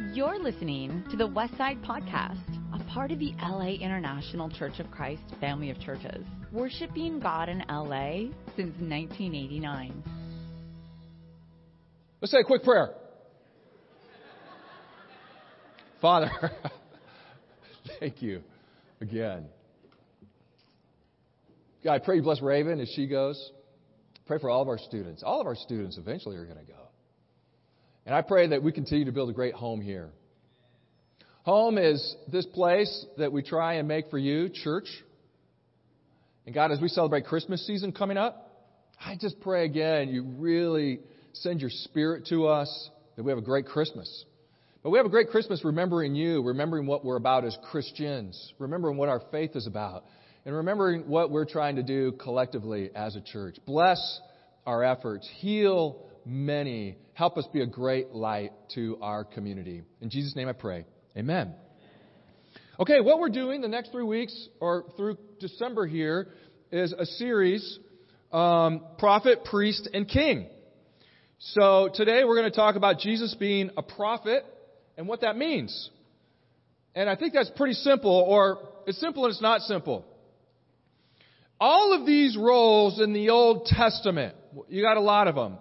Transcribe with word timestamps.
You're 0.00 0.38
listening 0.38 1.02
to 1.10 1.16
the 1.16 1.26
Westside 1.26 1.84
Podcast, 1.84 2.38
a 2.72 2.78
part 2.84 3.10
of 3.10 3.18
the 3.18 3.32
LA 3.42 3.70
International 3.70 4.48
Church 4.48 4.78
of 4.78 4.88
Christ 4.92 5.22
family 5.40 5.70
of 5.70 5.80
churches, 5.80 6.24
worshiping 6.52 7.18
God 7.18 7.48
in 7.48 7.64
LA 7.68 8.30
since 8.54 8.78
1989. 8.78 10.04
Let's 12.20 12.30
say 12.30 12.38
a 12.38 12.44
quick 12.44 12.62
prayer. 12.62 12.94
Father, 16.00 16.30
thank 17.98 18.22
you 18.22 18.42
again. 19.00 19.46
God, 21.82 21.94
I 21.94 21.98
pray 21.98 22.16
you 22.16 22.22
bless 22.22 22.40
Raven 22.40 22.78
as 22.78 22.88
she 22.94 23.08
goes. 23.08 23.50
Pray 24.28 24.38
for 24.38 24.48
all 24.48 24.62
of 24.62 24.68
our 24.68 24.78
students. 24.78 25.24
All 25.24 25.40
of 25.40 25.48
our 25.48 25.56
students 25.56 25.98
eventually 25.98 26.36
are 26.36 26.44
going 26.44 26.64
to 26.64 26.72
go. 26.72 26.87
And 28.08 28.14
I 28.16 28.22
pray 28.22 28.46
that 28.46 28.62
we 28.62 28.72
continue 28.72 29.04
to 29.04 29.12
build 29.12 29.28
a 29.28 29.34
great 29.34 29.52
home 29.52 29.82
here. 29.82 30.08
Home 31.42 31.76
is 31.76 32.16
this 32.32 32.46
place 32.46 33.04
that 33.18 33.30
we 33.30 33.42
try 33.42 33.74
and 33.74 33.86
make 33.86 34.08
for 34.08 34.16
you, 34.16 34.48
church. 34.48 34.86
And 36.46 36.54
God, 36.54 36.72
as 36.72 36.80
we 36.80 36.88
celebrate 36.88 37.26
Christmas 37.26 37.66
season 37.66 37.92
coming 37.92 38.16
up, 38.16 38.64
I 38.98 39.16
just 39.20 39.38
pray 39.40 39.66
again 39.66 40.08
you 40.08 40.22
really 40.38 41.00
send 41.34 41.60
your 41.60 41.68
spirit 41.68 42.24
to 42.30 42.46
us, 42.46 42.88
that 43.16 43.24
we 43.24 43.30
have 43.30 43.36
a 43.36 43.42
great 43.42 43.66
Christmas. 43.66 44.24
But 44.82 44.88
we 44.88 44.96
have 44.96 45.04
a 45.04 45.10
great 45.10 45.28
Christmas 45.28 45.62
remembering 45.62 46.14
you, 46.14 46.42
remembering 46.42 46.86
what 46.86 47.04
we're 47.04 47.16
about 47.16 47.44
as 47.44 47.58
Christians, 47.70 48.54
remembering 48.58 48.96
what 48.96 49.10
our 49.10 49.20
faith 49.30 49.54
is 49.54 49.66
about, 49.66 50.06
and 50.46 50.54
remembering 50.54 51.08
what 51.08 51.30
we're 51.30 51.44
trying 51.44 51.76
to 51.76 51.82
do 51.82 52.12
collectively 52.12 52.88
as 52.94 53.16
a 53.16 53.20
church. 53.20 53.58
Bless 53.66 54.00
our 54.64 54.82
efforts. 54.82 55.28
Heal 55.40 56.07
many. 56.28 56.96
Help 57.14 57.38
us 57.38 57.46
be 57.52 57.62
a 57.62 57.66
great 57.66 58.10
light 58.12 58.52
to 58.74 58.98
our 59.00 59.24
community. 59.24 59.82
In 60.00 60.10
Jesus' 60.10 60.36
name 60.36 60.48
I 60.48 60.52
pray. 60.52 60.84
Amen. 61.16 61.54
Okay, 62.78 63.00
what 63.00 63.18
we're 63.18 63.28
doing 63.30 63.60
the 63.60 63.68
next 63.68 63.90
three 63.90 64.04
weeks 64.04 64.48
or 64.60 64.84
through 64.96 65.18
December 65.40 65.86
here 65.86 66.28
is 66.70 66.92
a 66.92 67.06
series, 67.06 67.78
um, 68.32 68.82
Prophet, 68.98 69.44
Priest, 69.44 69.88
and 69.92 70.06
King. 70.06 70.46
So 71.38 71.88
today 71.92 72.24
we're 72.24 72.36
going 72.36 72.50
to 72.50 72.56
talk 72.56 72.76
about 72.76 72.98
Jesus 72.98 73.34
being 73.34 73.70
a 73.76 73.82
prophet 73.82 74.44
and 74.96 75.08
what 75.08 75.22
that 75.22 75.36
means. 75.36 75.90
And 76.94 77.08
I 77.08 77.16
think 77.16 77.32
that's 77.32 77.50
pretty 77.56 77.74
simple, 77.74 78.10
or 78.10 78.58
it's 78.86 79.00
simple 79.00 79.24
and 79.24 79.32
it's 79.32 79.42
not 79.42 79.62
simple. 79.62 80.04
All 81.60 81.92
of 81.98 82.06
these 82.06 82.36
roles 82.36 83.00
in 83.00 83.12
the 83.12 83.30
Old 83.30 83.66
Testament, 83.66 84.34
you 84.68 84.82
got 84.82 84.96
a 84.96 85.00
lot 85.00 85.26
of 85.26 85.34
them. 85.34 85.58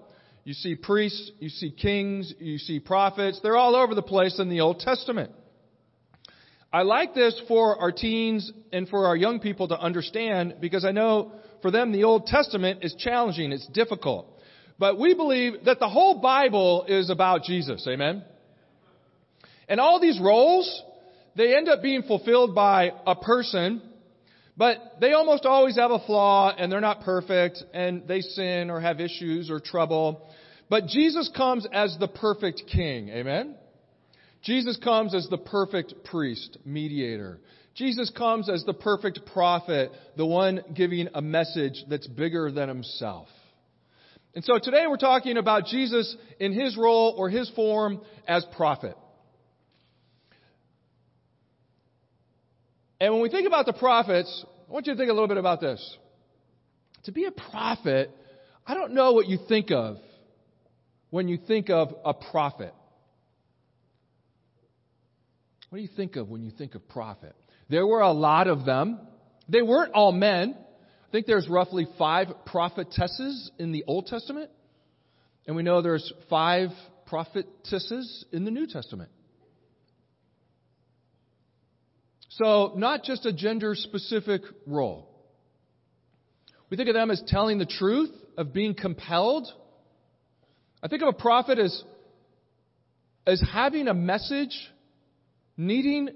You 0.47 0.53
see 0.53 0.75
priests, 0.75 1.29
you 1.39 1.49
see 1.49 1.71
kings, 1.71 2.33
you 2.39 2.57
see 2.57 2.79
prophets. 2.79 3.41
They're 3.43 3.57
all 3.57 3.75
over 3.75 3.93
the 3.93 4.01
place 4.01 4.39
in 4.39 4.47
the 4.47 4.61
Old 4.61 4.79
Testament. 4.79 5.29
I 6.71 6.83
like 6.83 7.13
this 7.13 7.37
for 7.49 7.77
our 7.77 7.91
teens 7.91 8.49
and 8.71 8.87
for 8.87 9.07
our 9.07 9.17
young 9.17 9.41
people 9.41 9.67
to 9.67 9.77
understand 9.77 10.55
because 10.61 10.85
I 10.85 10.93
know 10.93 11.33
for 11.61 11.69
them 11.69 11.91
the 11.91 12.05
Old 12.05 12.27
Testament 12.27 12.79
is 12.81 12.95
challenging, 12.97 13.51
it's 13.51 13.67
difficult. 13.67 14.39
But 14.79 14.97
we 14.97 15.13
believe 15.15 15.65
that 15.65 15.79
the 15.79 15.89
whole 15.89 16.21
Bible 16.21 16.85
is 16.87 17.09
about 17.09 17.43
Jesus. 17.43 17.85
Amen? 17.85 18.23
And 19.67 19.81
all 19.81 19.99
these 19.99 20.17
roles, 20.17 20.81
they 21.35 21.57
end 21.57 21.67
up 21.67 21.81
being 21.81 22.03
fulfilled 22.03 22.55
by 22.55 22.93
a 23.05 23.15
person, 23.15 23.81
but 24.57 24.97
they 24.99 25.13
almost 25.13 25.45
always 25.45 25.77
have 25.77 25.91
a 25.91 25.99
flaw 25.99 26.53
and 26.57 26.71
they're 26.71 26.81
not 26.81 27.01
perfect 27.01 27.63
and 27.73 28.07
they 28.07 28.21
sin 28.21 28.71
or 28.71 28.81
have 28.81 28.99
issues 28.99 29.51
or 29.51 29.59
trouble. 29.59 30.27
But 30.67 30.87
Jesus 30.87 31.29
comes 31.35 31.67
as 31.71 31.95
the 31.99 32.07
perfect 32.07 32.63
king. 32.71 33.09
Amen? 33.09 33.55
Jesus 34.41 34.77
comes 34.83 35.13
as 35.13 35.27
the 35.29 35.37
perfect 35.37 35.93
priest, 36.05 36.57
mediator. 36.65 37.39
Jesus 37.75 38.09
comes 38.09 38.49
as 38.49 38.63
the 38.63 38.73
perfect 38.73 39.21
prophet, 39.31 39.91
the 40.15 40.25
one 40.25 40.61
giving 40.73 41.07
a 41.13 41.21
message 41.21 41.83
that's 41.87 42.07
bigger 42.07 42.51
than 42.51 42.67
himself. 42.67 43.27
And 44.33 44.43
so 44.43 44.59
today 44.59 44.85
we're 44.87 44.97
talking 44.97 45.37
about 45.37 45.65
Jesus 45.65 46.15
in 46.39 46.53
his 46.53 46.75
role 46.75 47.13
or 47.17 47.29
his 47.29 47.49
form 47.51 48.01
as 48.27 48.45
prophet. 48.55 48.95
And 52.99 53.13
when 53.13 53.21
we 53.21 53.29
think 53.29 53.47
about 53.47 53.65
the 53.65 53.73
prophets, 53.73 54.45
I 54.67 54.71
want 54.73 54.87
you 54.87 54.93
to 54.93 54.97
think 54.97 55.09
a 55.09 55.13
little 55.13 55.27
bit 55.27 55.37
about 55.37 55.61
this. 55.61 55.97
To 57.03 57.11
be 57.11 57.25
a 57.25 57.31
prophet, 57.31 58.11
I 58.65 58.73
don't 58.73 58.93
know 58.93 59.13
what 59.13 59.27
you 59.27 59.37
think 59.47 59.71
of 59.71 59.97
when 61.09 61.29
you 61.29 61.37
think 61.37 61.69
of 61.69 61.93
a 62.03 62.13
prophet. 62.13 62.73
What 65.69 65.77
do 65.77 65.81
you 65.81 65.89
think 65.95 66.15
of 66.15 66.29
when 66.29 66.43
you 66.43 66.51
think 66.51 66.75
of 66.75 66.87
prophet? 66.89 67.35
There 67.69 67.85
were 67.85 68.01
a 68.01 68.11
lot 68.11 68.47
of 68.47 68.65
them. 68.65 68.99
They 69.47 69.61
weren't 69.61 69.93
all 69.93 70.11
men. 70.11 70.55
I 70.57 71.11
think 71.11 71.25
there's 71.25 71.47
roughly 71.47 71.87
five 71.97 72.27
prophetesses 72.45 73.51
in 73.57 73.71
the 73.71 73.85
Old 73.87 74.07
Testament, 74.07 74.51
and 75.45 75.55
we 75.55 75.63
know 75.63 75.81
there's 75.81 76.11
five 76.29 76.69
prophetesses 77.05 78.25
in 78.33 78.43
the 78.43 78.51
New 78.51 78.67
Testament. 78.67 79.09
So, 82.37 82.73
not 82.75 83.03
just 83.03 83.25
a 83.25 83.33
gender 83.33 83.73
specific 83.73 84.43
role. 84.67 85.09
We 86.69 86.77
think 86.77 86.87
of 86.87 86.93
them 86.93 87.09
as 87.09 87.21
telling 87.25 87.57
the 87.57 87.65
truth, 87.65 88.11
of 88.37 88.53
being 88.53 88.75
compelled. 88.75 89.47
I 90.83 90.87
think 90.87 91.01
of 91.01 91.07
a 91.07 91.13
prophet 91.13 91.57
as, 91.57 91.83
as 93.25 93.41
having 93.51 93.87
a 93.87 93.95
message, 93.95 94.55
needing 95.57 96.09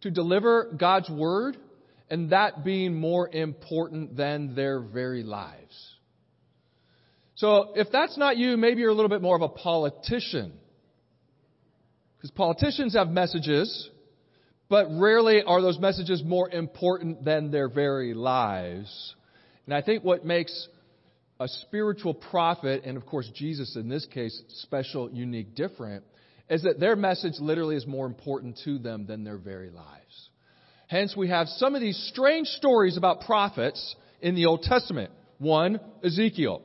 to 0.00 0.10
deliver 0.10 0.72
God's 0.78 1.10
word, 1.10 1.58
and 2.08 2.30
that 2.30 2.64
being 2.64 2.94
more 2.94 3.28
important 3.28 4.16
than 4.16 4.54
their 4.54 4.80
very 4.80 5.24
lives. 5.24 5.94
So 7.34 7.74
if 7.74 7.88
that's 7.92 8.16
not 8.16 8.38
you, 8.38 8.56
maybe 8.56 8.80
you're 8.80 8.88
a 8.88 8.94
little 8.94 9.10
bit 9.10 9.20
more 9.20 9.36
of 9.36 9.42
a 9.42 9.50
politician. 9.50 10.54
Because 12.16 12.30
politicians 12.30 12.94
have 12.94 13.08
messages, 13.08 13.90
but 14.68 14.86
rarely 14.90 15.42
are 15.42 15.62
those 15.62 15.78
messages 15.78 16.22
more 16.24 16.50
important 16.50 17.24
than 17.24 17.50
their 17.50 17.68
very 17.68 18.14
lives. 18.14 19.14
And 19.66 19.74
I 19.74 19.82
think 19.82 20.04
what 20.04 20.24
makes 20.24 20.68
a 21.38 21.48
spiritual 21.48 22.14
prophet, 22.14 22.82
and 22.84 22.96
of 22.96 23.06
course 23.06 23.30
Jesus 23.34 23.76
in 23.76 23.88
this 23.88 24.06
case, 24.06 24.40
special, 24.48 25.10
unique, 25.10 25.54
different, 25.54 26.04
is 26.48 26.62
that 26.62 26.80
their 26.80 26.96
message 26.96 27.34
literally 27.40 27.76
is 27.76 27.86
more 27.86 28.06
important 28.06 28.58
to 28.64 28.78
them 28.78 29.06
than 29.06 29.24
their 29.24 29.38
very 29.38 29.70
lives. 29.70 30.30
Hence, 30.88 31.16
we 31.16 31.28
have 31.28 31.48
some 31.48 31.74
of 31.74 31.80
these 31.80 31.98
strange 32.12 32.46
stories 32.46 32.96
about 32.96 33.22
prophets 33.22 33.96
in 34.20 34.36
the 34.36 34.46
Old 34.46 34.62
Testament. 34.62 35.10
One, 35.38 35.80
Ezekiel. 36.04 36.62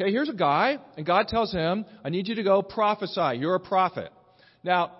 Okay, 0.00 0.12
here's 0.12 0.28
a 0.28 0.34
guy, 0.34 0.78
and 0.96 1.04
God 1.04 1.26
tells 1.26 1.52
him, 1.52 1.84
I 2.04 2.10
need 2.10 2.28
you 2.28 2.36
to 2.36 2.44
go 2.44 2.62
prophesy. 2.62 3.38
You're 3.38 3.56
a 3.56 3.60
prophet. 3.60 4.10
Now, 4.62 4.92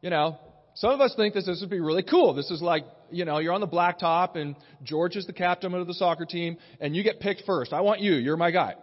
you 0.00 0.10
know, 0.10 0.36
some 0.74 0.90
of 0.90 1.00
us 1.00 1.14
think 1.14 1.34
this, 1.34 1.46
this 1.46 1.60
would 1.60 1.70
be 1.70 1.80
really 1.80 2.02
cool. 2.02 2.34
This 2.34 2.50
is 2.50 2.62
like, 2.62 2.84
you 3.10 3.24
know, 3.24 3.38
you're 3.38 3.52
on 3.52 3.60
the 3.60 3.68
blacktop, 3.68 4.36
and 4.36 4.56
George 4.82 5.16
is 5.16 5.26
the 5.26 5.32
captain 5.32 5.74
of 5.74 5.86
the 5.86 5.94
soccer 5.94 6.24
team, 6.24 6.56
and 6.80 6.96
you 6.96 7.02
get 7.02 7.20
picked 7.20 7.42
first. 7.44 7.72
I 7.72 7.82
want 7.82 8.00
you. 8.00 8.14
You're 8.14 8.36
my 8.36 8.50
guy. 8.50 8.74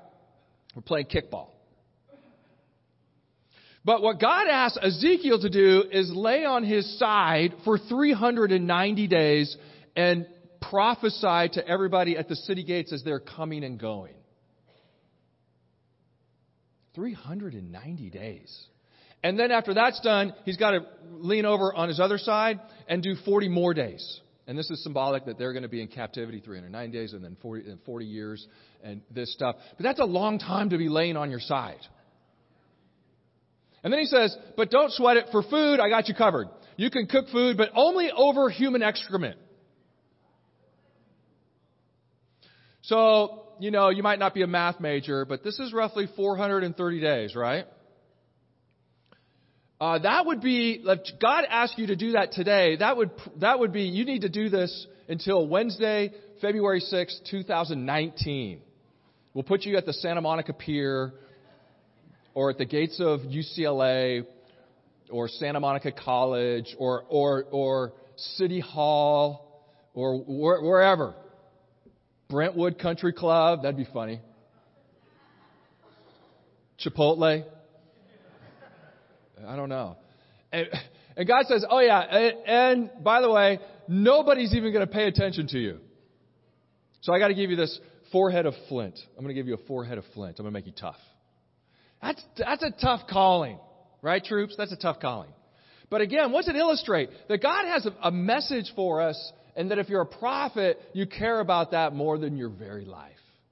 We're 0.75 0.83
playing 0.83 1.07
kickball. 1.07 1.47
But 3.83 4.01
what 4.01 4.19
God 4.19 4.47
asked 4.47 4.77
Ezekiel 4.81 5.39
to 5.39 5.49
do 5.49 5.83
is 5.91 6.11
lay 6.13 6.45
on 6.45 6.63
his 6.63 6.99
side 6.99 7.55
for 7.63 7.77
390 7.77 9.07
days 9.07 9.57
and 9.95 10.27
prophesy 10.61 11.49
to 11.53 11.67
everybody 11.67 12.17
at 12.17 12.27
the 12.27 12.35
city 12.35 12.63
gates 12.63 12.91
as 12.93 13.03
they're 13.03 13.19
coming 13.19 13.63
and 13.63 13.79
going. 13.79 14.13
390 16.93 18.09
days. 18.09 18.65
And 19.23 19.37
then 19.37 19.51
after 19.51 19.73
that's 19.73 19.99
done, 19.99 20.33
he's 20.45 20.57
got 20.57 20.71
to 20.71 20.85
lean 21.11 21.45
over 21.45 21.73
on 21.73 21.89
his 21.89 21.99
other 21.99 22.17
side 22.17 22.59
and 22.87 23.03
do 23.03 23.15
40 23.25 23.49
more 23.49 23.73
days. 23.73 24.21
And 24.47 24.57
this 24.57 24.69
is 24.71 24.81
symbolic 24.81 25.25
that 25.25 25.37
they're 25.37 25.53
going 25.53 25.63
to 25.63 25.69
be 25.69 25.81
in 25.81 25.87
captivity 25.87 26.39
309 26.39 26.91
days 26.91 27.13
and 27.13 27.23
then 27.23 27.37
40, 27.41 27.69
and 27.69 27.79
40 27.85 28.05
years 28.05 28.47
and 28.83 29.01
this 29.11 29.31
stuff. 29.33 29.57
But 29.77 29.83
that's 29.83 29.99
a 29.99 30.05
long 30.05 30.39
time 30.39 30.71
to 30.71 30.77
be 30.77 30.89
laying 30.89 31.17
on 31.17 31.29
your 31.29 31.39
side. 31.39 31.79
And 33.83 33.93
then 33.93 33.99
he 33.99 34.07
says, 34.07 34.35
but 34.57 34.71
don't 34.71 34.91
sweat 34.91 35.17
it. 35.17 35.27
For 35.31 35.43
food, 35.43 35.79
I 35.79 35.89
got 35.89 36.07
you 36.07 36.15
covered. 36.15 36.47
You 36.77 36.89
can 36.89 37.07
cook 37.07 37.27
food, 37.31 37.57
but 37.57 37.69
only 37.75 38.09
over 38.11 38.49
human 38.49 38.81
excrement. 38.81 39.37
So, 42.81 43.43
you 43.59 43.69
know, 43.69 43.89
you 43.89 44.01
might 44.01 44.17
not 44.17 44.33
be 44.33 44.41
a 44.41 44.47
math 44.47 44.79
major, 44.79 45.25
but 45.25 45.43
this 45.43 45.59
is 45.59 45.73
roughly 45.73 46.07
430 46.15 46.99
days, 46.99 47.35
right? 47.35 47.65
Uh, 49.81 49.97
that 49.99 50.25
would 50.25 50.41
be, 50.41 50.81
if 50.83 51.19
God 51.21 51.45
asked 51.49 51.77
you 51.77 51.87
to 51.87 51.95
do 51.95 52.11
that 52.11 52.33
today, 52.33 52.75
that 52.75 52.97
would, 52.97 53.11
that 53.37 53.59
would 53.59 53.71
be, 53.71 53.83
you 53.83 54.03
need 54.03 54.21
to 54.21 54.29
do 54.29 54.49
this 54.49 54.87
until 55.07 55.47
Wednesday, 55.47 56.11
February 56.41 56.81
6, 56.81 57.21
2019. 57.31 58.59
We'll 59.33 59.43
put 59.43 59.63
you 59.63 59.77
at 59.77 59.85
the 59.85 59.93
Santa 59.93 60.19
Monica 60.19 60.51
Pier 60.51 61.13
or 62.33 62.49
at 62.49 62.57
the 62.57 62.65
gates 62.65 62.99
of 62.99 63.21
UCLA 63.21 64.25
or 65.09 65.29
Santa 65.29 65.61
Monica 65.61 65.93
College 65.93 66.75
or, 66.77 67.05
or, 67.07 67.45
or 67.49 67.93
City 68.17 68.59
Hall 68.59 69.63
or 69.93 70.19
where, 70.19 70.61
wherever. 70.61 71.15
Brentwood 72.29 72.79
Country 72.79 73.13
Club, 73.13 73.61
that'd 73.61 73.77
be 73.77 73.87
funny. 73.93 74.19
Chipotle. 76.85 77.45
I 79.47 79.55
don't 79.55 79.69
know. 79.69 79.97
And, 80.51 80.67
and 81.15 81.27
God 81.27 81.45
says, 81.47 81.65
oh 81.69 81.79
yeah, 81.79 81.99
and, 81.99 82.35
and 82.45 83.03
by 83.03 83.21
the 83.21 83.29
way, 83.29 83.59
nobody's 83.87 84.53
even 84.53 84.73
going 84.73 84.85
to 84.85 84.91
pay 84.91 85.07
attention 85.07 85.47
to 85.47 85.59
you. 85.59 85.79
So 87.01 87.13
I 87.13 87.19
got 87.19 87.29
to 87.29 87.33
give 87.33 87.49
you 87.49 87.55
this 87.55 87.79
forehead 88.11 88.45
of 88.45 88.53
flint. 88.67 88.99
I'm 89.17 89.23
going 89.23 89.33
to 89.35 89.39
give 89.39 89.47
you 89.47 89.53
a 89.53 89.67
forehead 89.67 89.97
of 89.97 90.03
flint. 90.13 90.39
I'm 90.39 90.43
going 90.43 90.53
to 90.53 90.57
make 90.59 90.65
you 90.65 90.73
tough. 90.73 90.97
That's, 92.01 92.23
that's 92.37 92.63
a 92.63 92.71
tough 92.71 93.01
calling, 93.09 93.59
right, 94.01 94.23
troops? 94.23 94.55
That's 94.57 94.71
a 94.71 94.77
tough 94.77 94.99
calling. 94.99 95.29
But 95.89 96.01
again, 96.01 96.31
what's 96.31 96.47
it 96.47 96.55
illustrate? 96.55 97.09
That 97.27 97.41
God 97.41 97.65
has 97.65 97.85
a, 97.85 97.93
a 98.03 98.11
message 98.11 98.71
for 98.75 99.01
us, 99.01 99.31
and 99.55 99.71
that 99.71 99.79
if 99.79 99.89
you're 99.89 100.01
a 100.01 100.05
prophet, 100.05 100.79
you 100.93 101.05
care 101.05 101.39
about 101.39 101.71
that 101.71 101.93
more 101.93 102.17
than 102.17 102.37
your 102.37 102.49
very 102.49 102.85
life. 102.85 103.11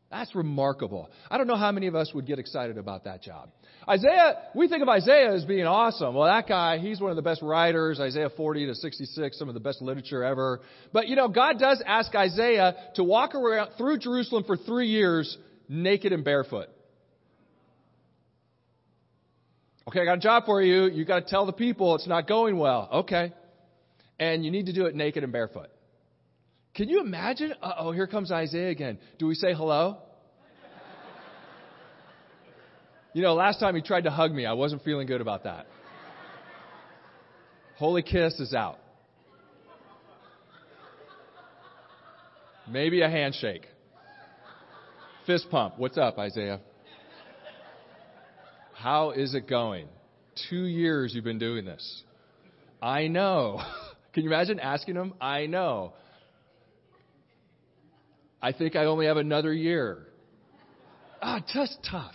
That's 0.10 0.34
remarkable. 0.36 1.10
I 1.30 1.38
don't 1.38 1.48
know 1.48 1.58
how 1.58 1.72
many 1.72 1.88
of 1.88 1.96
us 1.96 2.12
would 2.14 2.26
get 2.26 2.40
excited 2.40 2.78
about 2.78 3.04
that 3.04 3.22
job. 3.22 3.50
Isaiah, 3.90 4.36
we 4.54 4.68
think 4.68 4.82
of 4.82 4.90
Isaiah 4.90 5.34
as 5.34 5.46
being 5.46 5.66
awesome. 5.66 6.14
Well, 6.14 6.28
that 6.28 6.48
guy, 6.48 6.78
he's 6.78 7.00
one 7.00 7.10
of 7.10 7.16
the 7.16 7.22
best 7.22 7.42
writers, 7.42 8.00
Isaiah 8.02 8.30
40 8.30 8.66
to 8.68 8.76
66, 8.76 9.40
some 9.40 9.48
of 9.48 9.54
the 9.54 9.62
best 9.62 9.82
literature 9.82 10.24
ever. 10.24 10.60
But 10.92 11.08
you 11.08 11.16
know, 11.16 11.30
God 11.30 11.58
does 11.58 11.82
ask 11.86 12.14
Isaiah 12.14 12.76
to 12.96 13.04
walk 13.04 13.34
around 13.34 13.72
through 13.78 14.00
Jerusalem 14.00 14.44
for 14.46 14.58
three 14.58 14.88
years 14.88 15.38
naked 15.70 16.12
and 16.12 16.26
barefoot. 16.26 16.68
Okay, 19.88 20.02
I 20.02 20.06
got 20.06 20.18
a 20.18 20.22
job 20.22 20.46
for 20.46 20.62
you. 20.62 20.88
You 20.88 21.06
got 21.06 21.22
to 21.22 21.30
tell 21.30 21.46
the 21.46 21.54
people 21.54 21.96
it's 21.96 22.08
not 22.08 22.28
going 22.28 22.58
well. 22.58 22.90
Okay. 22.92 23.32
And 24.20 24.44
you 24.44 24.52
need 24.52 24.66
to 24.66 24.74
do 24.74 24.86
it 24.86 24.96
naked 24.96 25.24
and 25.24 25.32
barefoot. 25.32 25.70
Can 26.76 26.90
you 26.90 27.00
imagine? 27.00 27.54
oh, 27.62 27.92
here 27.92 28.06
comes 28.06 28.32
Isaiah 28.32 28.70
again. 28.70 29.00
Do 29.18 29.28
we 29.28 29.36
say 29.36 29.54
hello? 29.54 30.00
You 33.18 33.24
know, 33.24 33.34
last 33.34 33.60
time 33.60 33.74
he 33.74 33.82
tried 33.82 34.04
to 34.04 34.12
hug 34.12 34.32
me, 34.32 34.46
I 34.46 34.54
wasn't 34.54 34.84
feeling 34.84 35.08
good 35.08 35.22
about 35.22 35.46
that. 35.46 35.66
Holy 37.78 38.04
kiss 38.04 38.40
is 38.40 38.54
out. 38.54 38.78
Maybe 42.70 43.02
a 43.02 43.10
handshake. 43.10 43.66
Fist 45.26 45.48
pump. 45.50 45.80
What's 45.80 45.98
up, 45.98 46.20
Isaiah? 46.20 46.60
How 48.76 49.10
is 49.10 49.34
it 49.34 49.50
going? 49.50 49.88
Two 50.48 50.66
years 50.66 51.12
you've 51.16 51.24
been 51.24 51.40
doing 51.40 51.66
this. 51.66 52.04
I 52.84 53.08
know. 53.08 53.60
Can 54.14 54.26
you 54.26 54.30
imagine 54.30 54.60
asking 54.60 54.94
him? 54.94 55.16
I 55.20 55.48
know. 55.48 55.94
I 58.44 58.52
think 58.52 58.76
I 58.76 58.86
only 58.86 59.08
have 59.08 59.18
another 59.18 59.52
year. 59.52 60.06
Ah, 61.20 61.40
just 61.52 61.80
tough. 61.90 62.14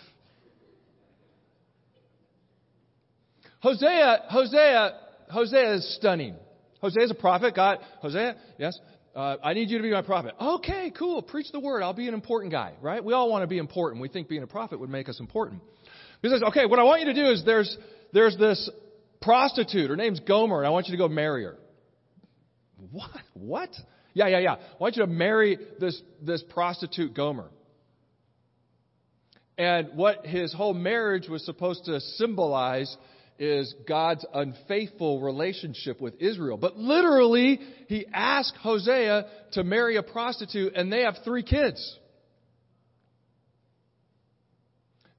Hosea, 3.62 4.25
Hosea, 4.29 4.93
Hosea 5.31 5.75
is 5.75 5.97
stunning. 5.97 6.35
Hosea 6.81 7.05
is 7.05 7.11
a 7.12 7.14
prophet. 7.14 7.55
God, 7.55 7.79
Hosea, 8.00 8.35
yes, 8.59 8.79
uh, 9.14 9.37
I 9.43 9.55
need 9.55 9.70
you 9.70 9.79
to 9.79 9.82
be 9.82 9.93
my 9.93 10.03
prophet. 10.03 10.35
Okay, 10.41 10.93
cool. 10.99 11.23
Preach 11.23 11.53
the 11.53 11.61
word. 11.61 11.82
I'll 11.82 11.94
be 11.94 12.09
an 12.09 12.14
important 12.14 12.50
guy, 12.50 12.75
right? 12.82 13.05
We 13.05 13.12
all 13.12 13.31
want 13.31 13.44
to 13.44 13.47
be 13.47 13.59
important. 13.59 14.03
We 14.03 14.09
think 14.09 14.29
being 14.29 14.43
a 14.43 14.49
prophet 14.49 14.81
would 14.81 14.91
make 14.91 15.09
us 15.09 15.20
important. 15.20 15.62
He 16.23 16.29
says, 16.29 16.43
okay, 16.49 16.67
what 16.67 16.81
I 16.81 16.82
want 16.82 17.03
you 17.03 17.06
to 17.06 17.14
do 17.14 17.31
is 17.31 17.44
there's, 17.44 17.76
there's 18.12 18.37
this 18.37 18.69
prostitute. 19.20 19.91
Her 19.91 19.97
name's 19.97 20.20
Gomer, 20.20 20.59
and 20.59 20.67
I 20.67 20.70
want 20.70 20.88
you 20.88 20.93
to 20.93 20.99
go 20.99 21.09
marry 21.09 21.44
her. 21.44 21.56
What? 22.91 23.11
What? 23.35 23.70
Yeah, 24.12 24.26
yeah, 24.26 24.38
yeah. 24.41 24.55
I 24.55 24.76
want 24.81 24.97
you 24.97 25.03
to 25.03 25.11
marry 25.11 25.56
this, 25.79 26.00
this 26.20 26.43
prostitute 26.50 27.14
Gomer. 27.14 27.49
And 29.56 29.91
what 29.94 30.26
his 30.26 30.53
whole 30.53 30.75
marriage 30.75 31.29
was 31.29 31.44
supposed 31.44 31.85
to 31.85 32.00
symbolize 32.00 32.97
is 33.38 33.75
God's 33.88 34.25
unfaithful 34.32 35.20
relationship 35.20 36.00
with 36.00 36.14
Israel. 36.20 36.56
But 36.56 36.76
literally, 36.76 37.61
he 37.88 38.06
asked 38.12 38.56
Hosea 38.61 39.26
to 39.52 39.64
marry 39.64 39.96
a 39.96 40.02
prostitute, 40.02 40.75
and 40.75 40.93
they 40.93 41.02
have 41.02 41.17
three 41.25 41.43
kids. 41.43 41.99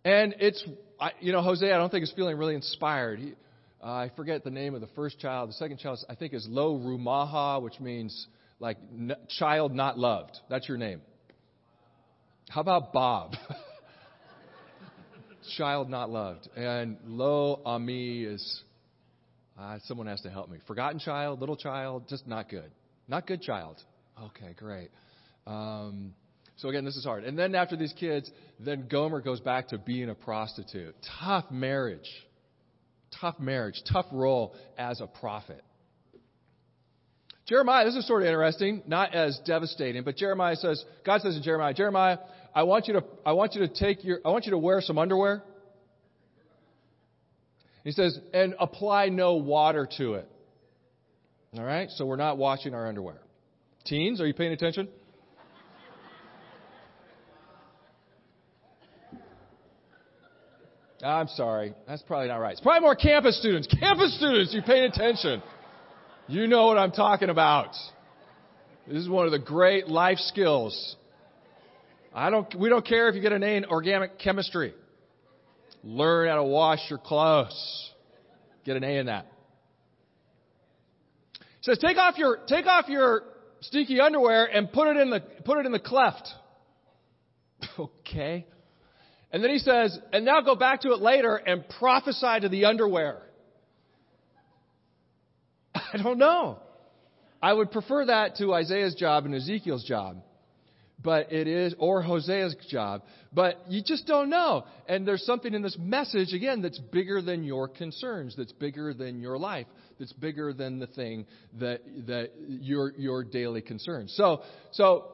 And 0.06 0.36
it's 0.40 0.64
you 1.20 1.32
know, 1.32 1.42
Hosea, 1.42 1.74
I 1.74 1.78
don't 1.78 1.90
think 1.90 2.04
is 2.04 2.14
feeling 2.16 2.38
really 2.38 2.56
inspired. 2.56 3.20
He, 3.20 3.34
uh, 3.84 3.88
I 3.88 4.12
forget 4.16 4.44
the 4.44 4.52
name 4.52 4.76
of 4.76 4.82
the 4.82 4.88
first 4.96 5.20
child. 5.20 5.50
The 5.50 5.54
second 5.54 5.80
child, 5.80 6.00
I 6.10 6.16
think, 6.16 6.34
is 6.34 6.48
Lo 6.50 6.78
Rumaha, 6.78 7.62
which 7.62 7.80
means 7.80 8.28
like 8.60 8.78
n- 8.94 9.16
child 9.38 9.74
not 9.74 9.98
loved. 9.98 10.38
That's 10.50 10.68
your 10.68 10.78
name. 10.78 11.02
How 12.50 12.62
about 12.62 12.94
Bob? 12.94 13.34
child 15.58 15.90
not 15.90 16.10
loved. 16.10 16.48
And 16.56 16.98
Lo 17.06 17.62
Ami 17.66 18.24
is, 18.24 18.64
uh, 19.60 19.80
someone 19.86 20.08
has 20.08 20.22
to 20.22 20.30
help 20.30 20.50
me. 20.50 20.58
Forgotten 20.68 21.00
child, 21.00 21.40
little 21.40 21.58
child, 21.58 22.08
just 22.10 22.28
not 22.28 22.50
good. 22.50 22.72
Not 23.08 23.28
good 23.28 23.42
child. 23.42 23.78
Okay, 24.22 24.54
great. 24.56 24.90
Um, 25.46 26.14
so 26.58 26.70
again, 26.70 26.86
this 26.86 26.96
is 26.96 27.04
hard. 27.04 27.24
And 27.24 27.38
then 27.38 27.56
after 27.56 27.76
these 27.76 27.94
kids, 28.00 28.30
then 28.60 28.88
Gomer 28.90 29.22
goes 29.22 29.40
back 29.40 29.70
to 29.70 29.78
being 29.78 30.10
a 30.10 30.16
prostitute. 30.16 30.96
Tough 31.20 31.46
marriage. 31.52 32.10
Tough 33.20 33.40
marriage. 33.40 33.82
Tough 33.92 34.06
role 34.12 34.56
as 34.78 35.02
a 35.02 35.08
prophet. 35.08 35.62
Jeremiah, 37.46 37.84
this 37.86 37.96
is 37.96 38.08
sort 38.08 38.22
of 38.22 38.28
interesting, 38.28 38.84
not 38.88 39.14
as 39.14 39.38
devastating, 39.46 40.04
but 40.04 40.16
Jeremiah 40.16 40.56
says, 40.56 40.84
God 41.06 41.22
says 41.22 41.36
to 41.36 41.42
Jeremiah, 41.42 41.74
Jeremiah, 41.74 42.18
I 42.56 42.64
want 42.64 42.88
you 42.88 42.94
to, 42.94 43.04
I 43.26 43.34
want 43.34 43.56
you 43.56 43.62
to 43.62 43.68
take 43.68 44.04
your, 44.04 44.20
I 44.24 44.30
want 44.30 44.46
you 44.46 44.52
to 44.52 44.58
wear 44.58 44.82
some 44.82 44.98
underwear. 44.98 45.44
He 47.84 47.92
says, 47.92 48.18
and 48.34 48.56
apply 48.60 49.10
no 49.10 49.36
water 49.36 49.88
to 49.98 50.14
it. 50.16 50.30
All 51.58 51.64
right? 51.64 51.90
So 51.92 52.06
we're 52.06 52.16
not 52.16 52.38
washing 52.38 52.74
our 52.74 52.88
underwear. 52.88 53.20
Teens, 53.86 54.22
are 54.22 54.28
you 54.28 54.34
paying 54.34 54.54
attention? 54.54 54.88
I'm 61.04 61.28
sorry. 61.28 61.74
That's 61.86 62.02
probably 62.04 62.30
not 62.30 62.38
right. 62.38 62.54
It's 62.54 62.62
probably 62.62 62.80
more 62.80 62.96
campus 62.96 63.38
students. 63.40 63.68
Campus 63.68 64.16
students, 64.16 64.54
you 64.54 64.62
paying 64.62 64.86
attention. 64.86 65.44
You 66.28 66.48
know 66.48 66.68
what 66.68 66.78
I'm 66.78 66.92
talking 66.92 67.30
about. 67.30 67.76
This 68.88 68.98
is 68.98 69.10
one 69.10 69.26
of 69.26 69.32
the 69.34 69.40
great 69.40 69.90
life 69.90 70.18
skills. 70.20 70.96
I 72.14 72.30
don't, 72.30 72.54
we 72.56 72.70
don't 72.70 72.86
care 72.86 73.10
if 73.10 73.16
you 73.16 73.22
get 73.22 73.32
an 73.32 73.44
A 73.44 73.58
in 73.58 73.66
organic 73.66 74.20
chemistry. 74.20 74.74
Learn 75.84 76.30
how 76.30 76.36
to 76.36 76.44
wash 76.44 76.80
your 76.90 77.00
clothes. 77.00 77.92
Get 78.66 78.78
an 78.78 78.84
A 78.84 78.98
in 78.98 79.08
that. 79.08 79.26
It 81.40 81.66
says, 81.66 81.78
take 81.80 81.98
off 81.98 82.18
your, 82.18 82.38
take 82.48 82.66
off 82.66 82.88
your 82.88 83.24
stinky 83.62 84.00
underwear 84.00 84.46
and 84.46 84.72
put 84.72 84.88
it 84.88 84.98
in 84.98 85.10
the, 85.10 85.22
put 85.44 85.58
it 85.58 85.66
in 85.66 85.72
the 85.72 85.80
cleft. 85.80 86.30
okay. 87.80 88.46
And 89.32 89.44
then 89.44 89.50
he 89.50 89.58
says, 89.58 89.98
and 90.12 90.26
now 90.26 90.42
go 90.42 90.56
back 90.56 90.82
to 90.82 90.92
it 90.92 91.00
later 91.00 91.36
and 91.36 91.68
prophesy 91.80 92.42
to 92.42 92.50
the 92.50 92.66
underwear. 92.66 93.18
I 95.76 95.98
don't 96.02 96.20
know. 96.20 96.60
I 97.42 97.52
would 97.52 97.72
prefer 97.72 98.06
that 98.06 98.38
to 98.38 98.54
Isaiah's 98.54 98.96
job 98.96 99.26
and 99.26 99.34
Ezekiel's 99.34 99.84
job. 99.84 100.18
But 101.04 101.34
it 101.34 101.48
is, 101.48 101.76
or 101.80 102.02
Hosea's 102.02 102.56
job. 102.70 103.04
But 103.34 103.60
you 103.68 103.82
just 103.86 104.08
don't 104.08 104.30
know. 104.30 104.64
And 104.88 105.08
there's 105.08 105.26
something 105.26 105.54
in 105.54 105.62
this 105.62 105.78
message, 105.78 106.34
again, 106.34 106.62
that's 106.62 106.80
bigger 106.80 107.22
than 107.22 107.44
your 107.44 107.68
concerns, 107.68 108.36
that's 108.38 108.54
bigger 108.54 108.94
than 108.94 109.20
your 109.20 109.38
life, 109.38 109.68
that's 110.00 110.14
bigger 110.14 110.54
than 110.54 110.80
the 110.80 110.88
thing 110.88 111.26
that, 111.60 111.82
that 112.08 112.32
your, 112.48 112.94
your 112.98 113.24
daily 113.24 113.62
concerns. 113.62 114.14
So, 114.16 114.44
so 114.72 115.10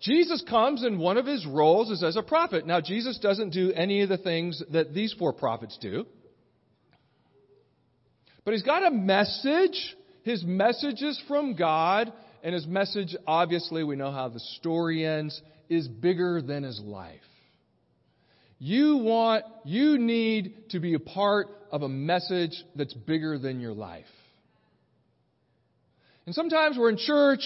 Jesus 0.00 0.42
comes 0.48 0.82
and 0.82 0.98
one 0.98 1.18
of 1.18 1.26
his 1.26 1.46
roles 1.46 1.90
is 1.90 2.02
as 2.02 2.16
a 2.16 2.22
prophet. 2.22 2.66
Now, 2.66 2.80
Jesus 2.80 3.18
doesn't 3.18 3.50
do 3.50 3.72
any 3.72 4.02
of 4.02 4.08
the 4.08 4.18
things 4.18 4.62
that 4.72 4.94
these 4.94 5.14
four 5.18 5.32
prophets 5.32 5.78
do. 5.80 6.06
But 8.44 8.52
he's 8.52 8.62
got 8.62 8.86
a 8.86 8.90
message. 8.90 9.96
His 10.22 10.44
message 10.44 11.02
is 11.02 11.20
from 11.26 11.54
God. 11.54 12.12
And 12.44 12.52
his 12.54 12.66
message, 12.66 13.16
obviously, 13.26 13.84
we 13.84 13.96
know 13.96 14.12
how 14.12 14.28
the 14.28 14.38
story 14.38 15.04
ends, 15.04 15.40
is 15.70 15.88
bigger 15.88 16.42
than 16.42 16.62
his 16.62 16.78
life. 16.78 17.20
You 18.58 18.98
want, 18.98 19.46
you 19.64 19.98
need 19.98 20.70
to 20.70 20.78
be 20.78 20.92
a 20.92 20.98
part 20.98 21.48
of 21.72 21.80
a 21.80 21.88
message 21.88 22.52
that's 22.76 22.92
bigger 22.92 23.38
than 23.38 23.60
your 23.60 23.72
life. 23.72 24.04
And 26.26 26.34
sometimes 26.34 26.76
we're 26.78 26.90
in 26.90 26.98
church 26.98 27.40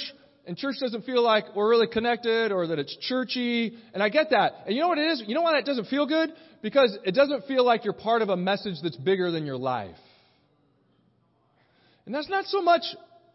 and 0.47 0.57
church 0.57 0.77
doesn't 0.81 1.05
feel 1.05 1.23
like 1.23 1.55
we're 1.55 1.71
really 1.71 1.87
connected 1.87 2.51
or 2.51 2.67
that 2.67 2.81
it's 2.81 2.97
churchy. 3.03 3.79
And 3.95 4.03
I 4.03 4.09
get 4.09 4.31
that. 4.31 4.53
And 4.67 4.75
you 4.75 4.81
know 4.81 4.89
what 4.89 4.99
it 4.99 5.13
is? 5.13 5.23
You 5.27 5.35
know 5.35 5.43
why 5.43 5.53
that 5.53 5.65
doesn't 5.65 5.87
feel 5.87 6.07
good? 6.07 6.31
Because 6.61 6.99
it 7.05 7.15
doesn't 7.15 7.47
feel 7.47 7.65
like 7.65 7.85
you're 7.85 7.95
part 7.95 8.23
of 8.23 8.31
a 8.31 8.37
message 8.37 8.77
that's 8.83 8.97
bigger 8.97 9.31
than 9.31 9.47
your 9.47 9.59
life. 9.59 9.97
And 12.05 12.15
that's 12.15 12.29
not 12.29 12.47
so 12.47 12.63
much, 12.63 12.83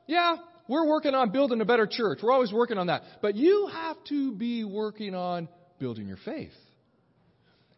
yeah, 0.08 0.36
we're 0.68 0.88
working 0.88 1.14
on 1.14 1.32
building 1.32 1.62
a 1.62 1.66
better 1.66 1.88
church. 1.88 2.20
We're 2.24 2.32
always 2.32 2.54
working 2.54 2.78
on 2.78 2.88
that. 2.88 3.04
But 3.22 3.36
you 3.36 3.70
have 3.72 3.98
to 4.10 4.32
be 4.34 4.64
working 4.64 5.14
on 5.14 5.50
building 5.80 6.08
your 6.08 6.18
faith. 6.24 6.54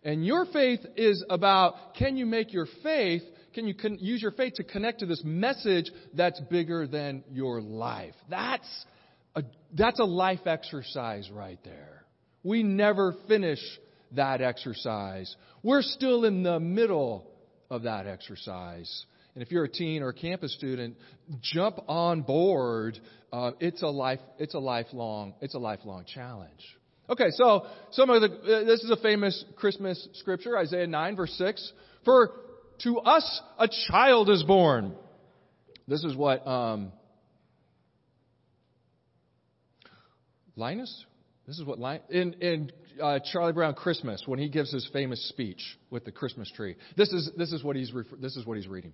And 0.04 0.24
your 0.24 0.46
faith 0.46 0.82
is 0.96 1.24
about 1.30 1.96
can 1.96 2.16
you 2.16 2.28
make 2.28 2.54
your 2.54 2.68
faith, 2.84 3.24
can 3.54 3.68
you 3.68 3.74
con- 3.74 3.98
use 4.00 4.22
your 4.22 4.32
faith 4.32 4.54
to 4.56 4.64
connect 4.64 5.00
to 5.00 5.08
this 5.08 5.24
message 5.26 5.92
that's 6.14 6.40
bigger 6.42 6.86
than 6.86 7.24
your 7.32 7.60
life? 7.60 8.14
That's 8.30 8.86
a, 9.36 9.44
that's 9.74 10.00
a 10.00 10.06
life 10.06 10.46
exercise 10.46 11.32
right 11.32 11.60
there. 11.64 12.06
We 12.44 12.62
never 12.62 13.16
finish 13.28 13.60
that 14.12 14.42
exercise. 14.42 15.36
We're 15.64 15.82
still 15.82 16.26
in 16.26 16.44
the 16.44 16.60
middle 16.60 17.28
of 17.72 17.84
that 17.84 18.06
exercise. 18.06 19.06
And 19.36 19.44
if 19.44 19.52
you're 19.52 19.66
a 19.66 19.70
teen 19.70 20.02
or 20.02 20.10
a 20.10 20.14
campus 20.14 20.54
student, 20.54 20.96
jump 21.42 21.78
on 21.90 22.22
board. 22.22 22.98
Uh, 23.34 23.52
it's 23.60 23.82
a 23.82 23.88
life. 23.88 24.22
It's 24.40 24.54
a 24.54 24.60
lifelong. 24.60 25.36
It's 25.42 25.56
a 25.56 25.60
lifelong 25.60 26.06
challenge. 26.06 26.62
Okay, 27.10 27.30
so 27.32 27.68
some 27.92 28.10
of 28.10 28.22
the. 28.22 28.30
Uh, 28.30 28.64
this 28.64 28.82
is 28.82 28.90
a 28.90 28.98
famous 28.98 29.44
Christmas 29.58 30.08
scripture, 30.14 30.58
Isaiah 30.58 30.88
9, 30.88 31.16
verse 31.18 31.34
6. 31.38 31.74
For 32.06 32.32
to 32.84 33.00
us 33.00 33.42
a 33.60 33.68
child 33.90 34.30
is 34.30 34.42
born. 34.44 34.94
This 35.88 36.04
is 36.06 36.16
what 36.16 36.48
um, 36.48 36.94
Linus. 40.56 41.06
This 41.46 41.60
is 41.60 41.66
what 41.66 41.78
in 42.10 42.34
in 42.34 42.72
uh, 43.02 43.20
Charlie 43.32 43.54
Brown 43.54 43.74
Christmas 43.74 44.24
when 44.26 44.40
he 44.40 44.50
gives 44.50 44.72
his 44.72 44.90
famous 44.92 45.28
speech 45.30 45.62
with 45.90 46.06
the 46.06 46.12
Christmas 46.12 46.52
tree. 46.52 46.76
This 46.98 47.12
is 47.12 47.30
this 47.38 47.52
is 47.52 47.64
what 47.64 47.76
he's 47.76 47.94
refer, 47.94 48.16
this 48.16 48.36
is 48.36 48.46
what 48.46 48.58
he's 48.58 48.68
reading. 48.68 48.94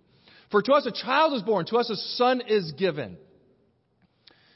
For 0.52 0.62
to 0.62 0.74
us 0.74 0.86
a 0.86 0.92
child 0.92 1.34
is 1.34 1.42
born, 1.42 1.66
to 1.68 1.78
us 1.78 1.90
a 1.90 1.96
son 1.96 2.42
is 2.46 2.74
given. 2.74 3.18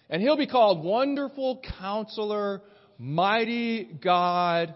And 0.09 0.21
he'll 0.21 0.37
be 0.37 0.45
called 0.45 0.83
Wonderful 0.83 1.61
Counselor, 1.79 2.61
Mighty 2.99 3.85
God, 3.85 4.75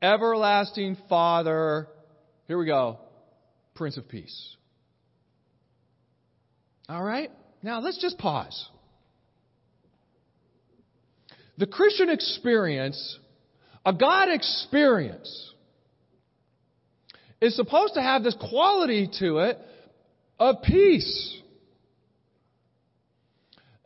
Everlasting 0.00 0.96
Father. 1.08 1.88
Here 2.46 2.56
we 2.56 2.66
go. 2.66 2.98
Prince 3.74 3.96
of 3.96 4.08
Peace. 4.08 4.56
All 6.88 7.02
right? 7.02 7.30
Now 7.62 7.80
let's 7.80 8.00
just 8.00 8.18
pause. 8.18 8.68
The 11.58 11.66
Christian 11.66 12.08
experience, 12.08 13.18
a 13.84 13.92
God 13.92 14.28
experience, 14.30 15.52
is 17.40 17.54
supposed 17.56 17.94
to 17.94 18.02
have 18.02 18.22
this 18.22 18.36
quality 18.48 19.08
to 19.18 19.38
it 19.38 19.58
of 20.42 20.62
peace. 20.62 21.38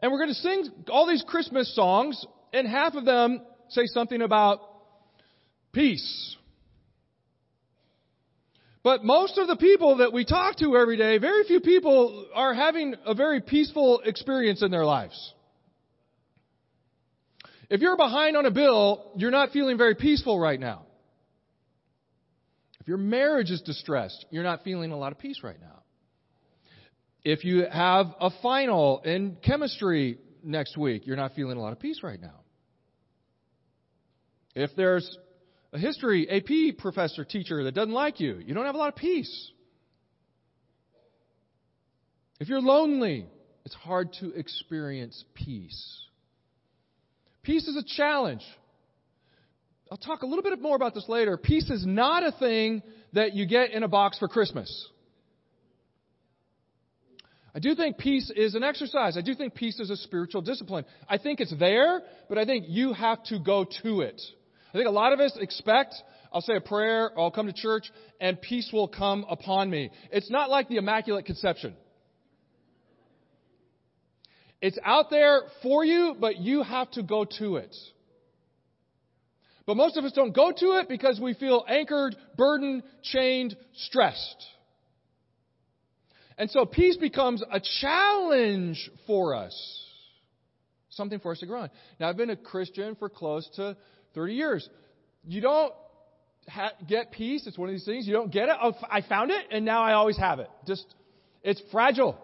And 0.00 0.10
we're 0.10 0.18
going 0.18 0.30
to 0.30 0.34
sing 0.34 0.70
all 0.88 1.06
these 1.06 1.22
Christmas 1.26 1.74
songs, 1.74 2.24
and 2.52 2.66
half 2.66 2.94
of 2.94 3.04
them 3.04 3.42
say 3.68 3.86
something 3.86 4.22
about 4.22 4.60
peace. 5.72 6.36
But 8.82 9.04
most 9.04 9.36
of 9.36 9.48
the 9.48 9.56
people 9.56 9.98
that 9.98 10.12
we 10.12 10.24
talk 10.24 10.56
to 10.58 10.76
every 10.76 10.96
day, 10.96 11.18
very 11.18 11.44
few 11.44 11.60
people 11.60 12.26
are 12.34 12.54
having 12.54 12.94
a 13.04 13.14
very 13.14 13.40
peaceful 13.40 14.00
experience 14.04 14.62
in 14.62 14.70
their 14.70 14.84
lives. 14.84 15.34
If 17.68 17.80
you're 17.80 17.96
behind 17.96 18.36
on 18.36 18.46
a 18.46 18.50
bill, 18.50 19.10
you're 19.16 19.32
not 19.32 19.50
feeling 19.50 19.76
very 19.76 19.96
peaceful 19.96 20.38
right 20.38 20.60
now. 20.60 20.86
If 22.80 22.86
your 22.88 22.96
marriage 22.96 23.50
is 23.50 23.60
distressed, 23.60 24.24
you're 24.30 24.44
not 24.44 24.62
feeling 24.62 24.92
a 24.92 24.96
lot 24.96 25.10
of 25.10 25.18
peace 25.18 25.40
right 25.42 25.60
now. 25.60 25.82
If 27.26 27.44
you 27.44 27.66
have 27.68 28.14
a 28.20 28.30
final 28.40 29.00
in 29.00 29.38
chemistry 29.42 30.16
next 30.44 30.76
week, 30.76 31.08
you're 31.08 31.16
not 31.16 31.34
feeling 31.34 31.56
a 31.56 31.60
lot 31.60 31.72
of 31.72 31.80
peace 31.80 32.04
right 32.04 32.22
now. 32.22 32.38
If 34.54 34.70
there's 34.76 35.18
a 35.72 35.78
history 35.80 36.30
AP 36.30 36.78
professor, 36.78 37.24
teacher 37.24 37.64
that 37.64 37.74
doesn't 37.74 37.92
like 37.92 38.20
you, 38.20 38.40
you 38.46 38.54
don't 38.54 38.64
have 38.64 38.76
a 38.76 38.78
lot 38.78 38.90
of 38.90 38.94
peace. 38.94 39.50
If 42.38 42.48
you're 42.48 42.60
lonely, 42.60 43.26
it's 43.64 43.74
hard 43.74 44.12
to 44.20 44.30
experience 44.30 45.24
peace. 45.34 46.00
Peace 47.42 47.66
is 47.66 47.74
a 47.74 47.82
challenge. 47.96 48.42
I'll 49.90 49.98
talk 49.98 50.22
a 50.22 50.26
little 50.26 50.44
bit 50.44 50.62
more 50.62 50.76
about 50.76 50.94
this 50.94 51.08
later. 51.08 51.36
Peace 51.36 51.70
is 51.70 51.84
not 51.84 52.22
a 52.22 52.30
thing 52.30 52.84
that 53.14 53.34
you 53.34 53.46
get 53.46 53.72
in 53.72 53.82
a 53.82 53.88
box 53.88 54.16
for 54.16 54.28
Christmas. 54.28 54.90
I 57.56 57.58
do 57.58 57.74
think 57.74 57.96
peace 57.96 58.30
is 58.36 58.54
an 58.54 58.62
exercise. 58.62 59.16
I 59.16 59.22
do 59.22 59.34
think 59.34 59.54
peace 59.54 59.80
is 59.80 59.88
a 59.88 59.96
spiritual 59.96 60.42
discipline. 60.42 60.84
I 61.08 61.16
think 61.16 61.40
it's 61.40 61.54
there, 61.58 62.02
but 62.28 62.36
I 62.36 62.44
think 62.44 62.66
you 62.68 62.92
have 62.92 63.24
to 63.24 63.38
go 63.38 63.64
to 63.82 64.02
it. 64.02 64.20
I 64.68 64.72
think 64.76 64.86
a 64.86 64.92
lot 64.92 65.14
of 65.14 65.20
us 65.20 65.32
expect 65.40 65.94
I'll 66.30 66.42
say 66.42 66.56
a 66.56 66.60
prayer, 66.60 67.18
I'll 67.18 67.30
come 67.30 67.46
to 67.46 67.52
church, 67.54 67.90
and 68.20 68.38
peace 68.38 68.68
will 68.70 68.88
come 68.88 69.24
upon 69.30 69.70
me. 69.70 69.90
It's 70.12 70.30
not 70.30 70.50
like 70.50 70.68
the 70.68 70.76
Immaculate 70.76 71.24
Conception. 71.24 71.74
It's 74.60 74.78
out 74.84 75.08
there 75.08 75.40
for 75.62 75.82
you, 75.82 76.14
but 76.20 76.36
you 76.36 76.62
have 76.62 76.90
to 76.90 77.02
go 77.02 77.24
to 77.38 77.56
it. 77.56 77.74
But 79.64 79.78
most 79.78 79.96
of 79.96 80.04
us 80.04 80.12
don't 80.12 80.34
go 80.34 80.52
to 80.52 80.78
it 80.78 80.90
because 80.90 81.18
we 81.18 81.32
feel 81.32 81.64
anchored, 81.66 82.14
burdened, 82.36 82.82
chained, 83.02 83.56
stressed. 83.74 84.46
And 86.38 86.50
so 86.50 86.66
peace 86.66 86.96
becomes 86.96 87.42
a 87.50 87.60
challenge 87.80 88.90
for 89.06 89.34
us. 89.34 89.54
Something 90.90 91.18
for 91.18 91.32
us 91.32 91.40
to 91.40 91.46
grow 91.46 91.62
on. 91.62 91.70
Now, 91.98 92.08
I've 92.08 92.16
been 92.16 92.30
a 92.30 92.36
Christian 92.36 92.94
for 92.96 93.08
close 93.08 93.48
to 93.56 93.76
30 94.14 94.34
years. 94.34 94.68
You 95.24 95.40
don't 95.40 95.72
ha- 96.48 96.72
get 96.86 97.12
peace. 97.12 97.46
It's 97.46 97.58
one 97.58 97.68
of 97.68 97.74
these 97.74 97.84
things. 97.84 98.06
You 98.06 98.12
don't 98.12 98.30
get 98.30 98.48
it. 98.48 98.56
Oh, 98.62 98.74
I 98.90 99.02
found 99.02 99.30
it, 99.30 99.46
and 99.50 99.64
now 99.64 99.82
I 99.82 99.94
always 99.94 100.16
have 100.18 100.38
it. 100.38 100.48
Just, 100.66 100.86
it's 101.42 101.62
fragile. 101.72 102.18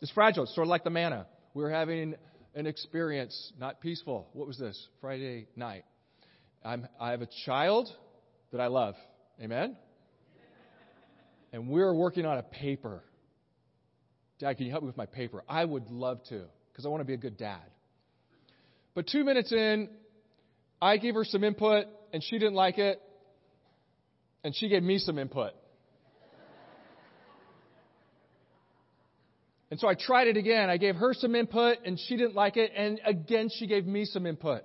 It's 0.00 0.10
fragile. 0.12 0.44
It's 0.44 0.54
sort 0.54 0.66
of 0.66 0.70
like 0.70 0.84
the 0.84 0.90
manna. 0.90 1.26
We 1.54 1.62
were 1.62 1.70
having 1.70 2.14
an 2.54 2.66
experience, 2.66 3.52
not 3.58 3.80
peaceful. 3.80 4.28
What 4.32 4.46
was 4.46 4.58
this? 4.58 4.88
Friday 5.00 5.46
night. 5.56 5.84
I'm, 6.64 6.88
I 7.00 7.10
have 7.12 7.22
a 7.22 7.28
child 7.44 7.88
that 8.52 8.60
I 8.60 8.66
love. 8.68 8.94
Amen? 9.40 9.76
And 11.52 11.68
we're 11.68 11.94
working 11.94 12.26
on 12.26 12.38
a 12.38 12.42
paper 12.42 13.02
Dad, 14.38 14.56
can 14.56 14.66
you 14.66 14.72
help 14.72 14.82
me 14.82 14.88
with 14.88 14.96
my 14.96 15.06
paper? 15.06 15.42
I 15.48 15.64
would 15.64 15.90
love 15.90 16.22
to, 16.24 16.44
because 16.70 16.84
I 16.84 16.88
want 16.88 17.00
to 17.00 17.06
be 17.06 17.14
a 17.14 17.18
good 17.18 17.38
dad. 17.38 17.62
But 18.94 19.06
two 19.06 19.24
minutes 19.24 19.50
in, 19.52 19.88
I 20.80 20.98
gave 20.98 21.14
her 21.14 21.24
some 21.24 21.42
input, 21.42 21.86
and 22.12 22.22
she 22.22 22.38
didn't 22.38 22.54
like 22.54 22.78
it, 22.78 23.00
and 24.44 24.54
she 24.54 24.68
gave 24.68 24.82
me 24.82 24.98
some 24.98 25.18
input. 25.18 25.52
And 29.68 29.80
so 29.80 29.88
I 29.88 29.94
tried 29.94 30.28
it 30.28 30.36
again. 30.36 30.70
I 30.70 30.76
gave 30.76 30.94
her 30.94 31.12
some 31.12 31.34
input, 31.34 31.78
and 31.84 31.98
she 31.98 32.16
didn't 32.16 32.36
like 32.36 32.56
it, 32.56 32.70
and 32.76 33.00
again, 33.04 33.48
she 33.52 33.66
gave 33.66 33.84
me 33.84 34.04
some 34.04 34.24
input. 34.24 34.62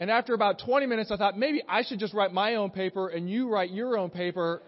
And 0.00 0.10
after 0.10 0.34
about 0.34 0.58
20 0.58 0.86
minutes, 0.86 1.12
I 1.12 1.16
thought 1.16 1.38
maybe 1.38 1.62
I 1.68 1.82
should 1.82 2.00
just 2.00 2.12
write 2.14 2.32
my 2.32 2.56
own 2.56 2.70
paper, 2.70 3.06
and 3.08 3.30
you 3.30 3.48
write 3.48 3.70
your 3.70 3.96
own 3.96 4.10
paper. 4.10 4.60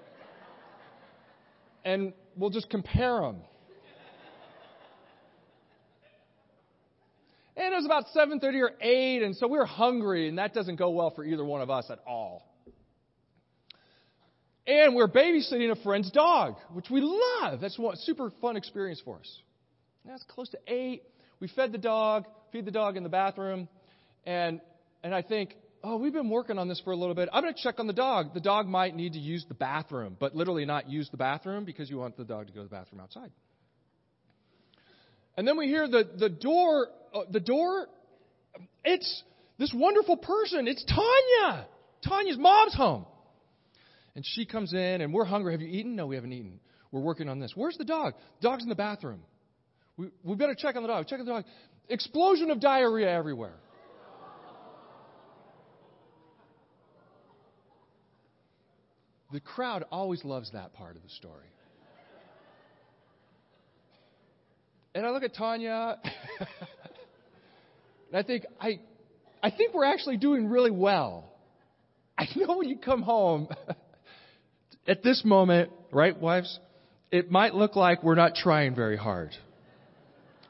And 1.85 2.13
we'll 2.37 2.51
just 2.51 2.71
compare 2.71 3.21
them. 3.21 3.39
And 7.57 7.73
it 7.73 7.77
was 7.77 7.87
about 7.87 8.05
7:30 8.15 8.61
or 8.61 8.73
8, 8.81 9.23
and 9.23 9.35
so 9.35 9.49
we 9.49 9.57
were 9.57 9.65
hungry, 9.65 10.29
and 10.29 10.39
that 10.39 10.53
doesn't 10.53 10.77
go 10.77 10.91
well 10.91 11.11
for 11.11 11.25
either 11.25 11.45
one 11.45 11.63
of 11.63 11.71
us 11.71 11.91
at 11.91 12.01
all. 12.07 12.43
And 14.67 14.95
we're 14.95 15.09
babysitting 15.09 15.71
a 15.71 15.77
friend's 15.77 16.11
dog, 16.11 16.57
which 16.75 16.91
we 16.91 17.01
love. 17.01 17.61
That's 17.61 17.79
a 17.79 17.97
super 17.97 18.31
fun 18.43 18.57
experience 18.57 19.01
for 19.03 19.17
us. 19.17 19.39
That's 20.05 20.25
close 20.25 20.51
to 20.51 20.59
8. 20.67 21.03
We 21.41 21.49
fed 21.49 21.73
the 21.73 21.79
dog, 21.79 22.27
feed 22.53 22.67
the 22.67 22.71
dog 22.71 22.97
in 22.97 23.03
the 23.03 23.09
bathroom, 23.09 23.69
and 24.25 24.61
and 25.03 25.15
I 25.15 25.23
think, 25.23 25.57
oh, 25.87 25.97
we've 25.97 26.13
been 26.13 26.29
working 26.29 26.59
on 26.59 26.69
this 26.69 26.81
for 26.81 26.93
a 26.93 26.97
little 26.97 27.15
bit. 27.15 27.29
I'm 27.33 27.43
going 27.43 27.55
to 27.55 27.63
check 27.63 27.79
on 27.79 27.87
the 27.87 27.93
dog. 27.93 28.35
The 28.35 28.41
dog 28.41 28.67
might 28.67 28.97
need 28.97 29.13
to 29.13 29.21
use 29.21 29.45
the 29.47 29.55
bathroom, 29.55 30.17
but 30.19 30.35
literally 30.35 30.65
not 30.65 30.91
use 30.91 31.09
the 31.11 31.17
bathroom 31.17 31.65
because 31.65 31.89
you 31.89 31.99
want 31.99 32.17
the 32.17 32.25
dog 32.25 32.49
to 32.49 32.53
go 32.53 32.61
to 32.63 32.65
the 32.65 32.75
bathroom 32.75 33.01
outside. 33.01 33.31
And 35.37 35.47
then 35.47 35.57
we 35.57 35.67
hear 35.69 35.87
the, 35.87 36.09
the 36.19 36.29
door, 36.29 36.89
uh, 37.15 37.21
the 37.31 37.41
door, 37.41 37.87
it's 38.85 39.23
this 39.59 39.73
wonderful 39.73 40.17
person. 40.17 40.67
It's 40.67 40.85
Tanya. 40.85 41.67
Tanya's 42.03 42.39
mom's 42.39 42.75
home. 42.75 43.07
And 44.17 44.25
she 44.27 44.45
comes 44.45 44.73
in 44.73 45.03
and 45.03 45.15
we're 45.15 45.25
hungry. 45.25 45.53
Have 45.53 45.61
you 45.61 45.69
eaten? 45.69 45.95
No, 45.95 46.07
we 46.07 46.17
haven't 46.17 46.33
eaten. 46.33 46.59
We're 46.91 47.03
working 47.03 47.29
on 47.29 47.39
this. 47.39 47.53
Where's 47.55 47.77
the 47.77 47.85
dog? 47.85 48.15
Dog's 48.41 48.65
in 48.65 48.71
the 48.71 48.75
bathroom. 48.75 49.21
We, 49.97 50.09
we 50.25 50.35
better 50.35 50.55
check 50.55 50.75
on 50.75 50.83
the 50.83 50.89
dog. 50.89 51.07
Check 51.07 51.21
on 51.21 51.27
the 51.27 51.33
dog. 51.33 51.45
Explosion 51.89 52.51
of 52.51 52.61
diarrhea 52.61 53.11
everywhere. 53.11 53.55
The 59.33 59.41
crowd 59.41 59.85
always 59.91 60.25
loves 60.25 60.53
that 60.53 60.73
part 60.73 60.97
of 60.97 61.03
the 61.03 61.09
story. 61.09 61.47
and 64.95 65.05
I 65.05 65.11
look 65.11 65.25
at 65.25 65.35
Tanya, 65.35 65.99
and 68.09 68.15
I 68.15 68.23
think, 68.23 68.45
I, 68.61 68.81
I 69.43 69.51
think 69.51 69.75
we're 69.75 69.85
actually 69.85 70.17
doing 70.17 70.49
really 70.49 70.71
well. 70.71 71.33
I 72.17 72.27
know 72.37 72.57
when 72.57 72.69
you 72.69 72.79
come 72.79 73.03
home, 73.03 73.49
at 74.89 75.03
this 75.03 75.23
moment, 75.25 75.71
right, 75.91 76.19
wives, 76.19 76.59
it 77.11 77.31
might 77.31 77.55
look 77.55 77.77
like 77.77 78.03
we're 78.03 78.15
not 78.15 78.37
trying 78.37 78.75
very 78.75 78.97
hard. 78.97 79.33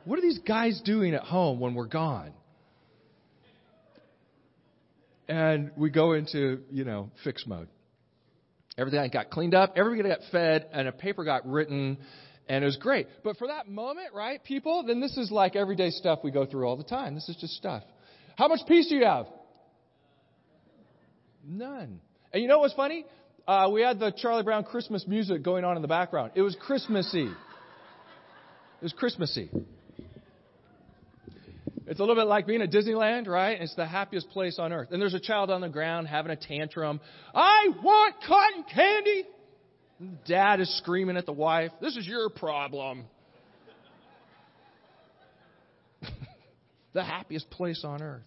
What 0.04 0.18
are 0.18 0.23
these 0.23 0.38
guys 0.38 0.80
doing 0.85 1.14
at 1.14 1.23
home 1.23 1.59
when 1.59 1.75
we're 1.75 1.87
gone? 1.87 2.33
And 5.28 5.73
we 5.76 5.90
go 5.90 6.12
into, 6.12 6.61
you 6.71 6.85
know, 6.85 7.11
fix 7.25 7.45
mode. 7.47 7.66
Everything 8.78 9.09
got 9.11 9.30
cleaned 9.30 9.54
up, 9.54 9.75
everybody 9.76 10.09
got 10.09 10.21
fed, 10.30 10.66
and 10.73 10.87
a 10.87 10.92
paper 10.92 11.25
got 11.25 11.49
written, 11.49 11.97
and 12.49 12.62
it 12.62 12.66
was 12.66 12.76
great. 12.76 13.06
But 13.25 13.38
for 13.38 13.49
that 13.49 13.68
moment, 13.68 14.09
right, 14.14 14.42
people, 14.45 14.85
then 14.87 15.00
this 15.00 15.16
is 15.16 15.30
like 15.30 15.56
everyday 15.56 15.90
stuff 15.90 16.21
we 16.23 16.30
go 16.30 16.45
through 16.45 16.66
all 16.66 16.76
the 16.76 16.85
time. 16.85 17.14
This 17.14 17.28
is 17.28 17.37
just 17.37 17.54
stuff. 17.54 17.83
How 18.37 18.49
much 18.49 18.61
peace 18.68 18.88
do 18.88 18.97
you 18.97 19.04
have? 19.04 19.26
None. 21.47 22.00
And 22.33 22.42
you 22.42 22.49
know 22.49 22.59
what's 22.59 22.75
funny? 22.75 23.06
Uh, 23.49 23.71
we 23.73 23.80
had 23.80 23.99
the 23.99 24.11
Charlie 24.11 24.42
Brown 24.42 24.64
Christmas 24.64 25.06
music 25.06 25.42
going 25.42 25.64
on 25.64 25.76
in 25.76 25.83
the 25.83 25.88
background. 25.88 26.33
It 26.35 26.42
was 26.42 26.56
Christmassy. 26.61 27.26
It 27.28 28.83
was 28.83 28.92
Christmassy. 28.92 29.50
It's 31.87 32.00
a 32.00 32.02
little 32.02 32.16
bit 32.16 32.26
like 32.26 32.47
being 32.47 32.62
at 32.62 32.73
Disneyland, 32.73 33.28
right? 33.28 33.61
It's 33.61 33.75
the 33.76 33.87
happiest 33.87 34.28
place 34.31 34.59
on 34.59 34.73
earth. 34.73 34.88
And 34.90 35.00
there's 35.00 35.14
a 35.14 35.21
child 35.21 35.50
on 35.50 35.61
the 35.61 35.69
ground 35.69 36.09
having 36.09 36.33
a 36.33 36.37
tantrum. 36.37 37.00
I 37.33 37.69
want 37.83 38.16
cotton 38.26 38.64
candy. 38.73 39.25
And 40.00 40.19
dad 40.26 40.61
is 40.61 40.76
screaming 40.78 41.16
at 41.16 41.26
the 41.26 41.33
wife, 41.33 41.71
This 41.81 41.97
is 41.97 42.07
your 42.07 42.28
problem. 42.28 43.05
the 46.93 47.05
happiest 47.05 47.49
place 47.50 47.83
on 47.85 48.02
earth. 48.02 48.23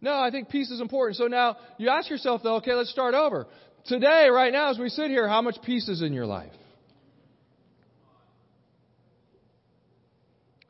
No, 0.00 0.14
I 0.14 0.30
think 0.30 0.50
peace 0.50 0.70
is 0.70 0.80
important. 0.80 1.16
So 1.16 1.26
now 1.26 1.56
you 1.78 1.88
ask 1.88 2.08
yourself, 2.08 2.42
though, 2.44 2.56
okay, 2.56 2.74
let's 2.74 2.90
start 2.90 3.14
over. 3.14 3.46
Today, 3.86 4.28
right 4.30 4.52
now, 4.52 4.70
as 4.70 4.78
we 4.78 4.90
sit 4.90 5.10
here, 5.10 5.26
how 5.26 5.42
much 5.42 5.56
peace 5.62 5.88
is 5.88 6.02
in 6.02 6.12
your 6.12 6.26
life? 6.26 6.52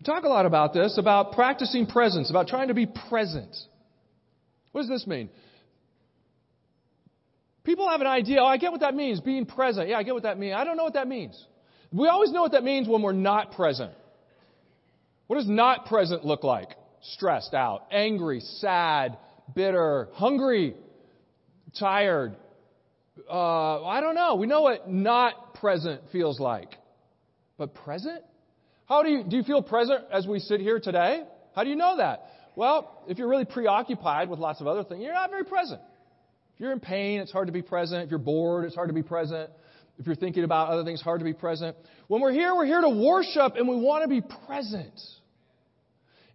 We 0.04 0.12
talk 0.12 0.24
a 0.24 0.28
lot 0.28 0.44
about 0.44 0.74
this, 0.74 0.98
about 0.98 1.32
practicing 1.32 1.86
presence, 1.86 2.28
about 2.28 2.46
trying 2.46 2.68
to 2.68 2.74
be 2.74 2.84
present. 2.84 3.56
What 4.72 4.82
does 4.82 4.90
this 4.90 5.06
mean? 5.06 5.30
People 7.64 7.88
have 7.88 8.02
an 8.02 8.06
idea, 8.06 8.40
oh, 8.42 8.44
I 8.44 8.58
get 8.58 8.70
what 8.70 8.82
that 8.82 8.94
means, 8.94 9.20
being 9.20 9.46
present. 9.46 9.88
Yeah, 9.88 9.96
I 9.96 10.02
get 10.02 10.12
what 10.12 10.24
that 10.24 10.38
means. 10.38 10.56
I 10.58 10.64
don't 10.64 10.76
know 10.76 10.84
what 10.84 10.92
that 10.92 11.08
means. 11.08 11.42
We 11.90 12.08
always 12.08 12.32
know 12.32 12.42
what 12.42 12.52
that 12.52 12.64
means 12.64 12.86
when 12.86 13.00
we're 13.00 13.12
not 13.12 13.52
present. 13.52 13.92
What 15.26 15.36
does 15.36 15.48
not 15.48 15.86
present 15.86 16.22
look 16.22 16.44
like? 16.44 16.68
Stressed 17.14 17.54
out, 17.54 17.86
angry, 17.90 18.40
sad, 18.40 19.16
bitter, 19.54 20.10
hungry, 20.12 20.74
tired. 21.78 22.36
Uh, 23.26 23.82
I 23.86 24.02
don't 24.02 24.14
know. 24.14 24.34
We 24.34 24.48
know 24.48 24.60
what 24.60 24.90
not 24.90 25.54
present 25.54 26.02
feels 26.12 26.38
like. 26.38 26.74
But 27.56 27.74
present? 27.74 28.22
How 28.94 29.02
do 29.02 29.08
you, 29.08 29.24
do 29.24 29.36
you 29.36 29.42
feel 29.42 29.60
present 29.60 30.04
as 30.12 30.24
we 30.24 30.38
sit 30.38 30.60
here 30.60 30.78
today? 30.78 31.24
How 31.56 31.64
do 31.64 31.70
you 31.70 31.74
know 31.74 31.96
that? 31.96 32.26
Well, 32.54 33.02
if 33.08 33.18
you're 33.18 33.26
really 33.26 33.44
preoccupied 33.44 34.30
with 34.30 34.38
lots 34.38 34.60
of 34.60 34.68
other 34.68 34.84
things, 34.84 35.02
you're 35.02 35.12
not 35.12 35.30
very 35.30 35.44
present. 35.44 35.80
If 36.54 36.60
you're 36.60 36.70
in 36.70 36.78
pain, 36.78 37.18
it's 37.18 37.32
hard 37.32 37.48
to 37.48 37.52
be 37.52 37.60
present. 37.60 38.04
If 38.04 38.10
you're 38.10 38.20
bored, 38.20 38.64
it's 38.64 38.76
hard 38.76 38.88
to 38.90 38.94
be 38.94 39.02
present. 39.02 39.50
If 39.98 40.06
you're 40.06 40.14
thinking 40.14 40.44
about 40.44 40.68
other 40.68 40.84
things, 40.84 41.00
hard 41.00 41.18
to 41.18 41.24
be 41.24 41.32
present. 41.32 41.76
When 42.06 42.22
we're 42.22 42.30
here, 42.30 42.54
we're 42.54 42.66
here 42.66 42.82
to 42.82 42.88
worship 42.88 43.56
and 43.56 43.68
we 43.68 43.74
want 43.74 44.04
to 44.04 44.08
be 44.08 44.20
present. 44.46 45.00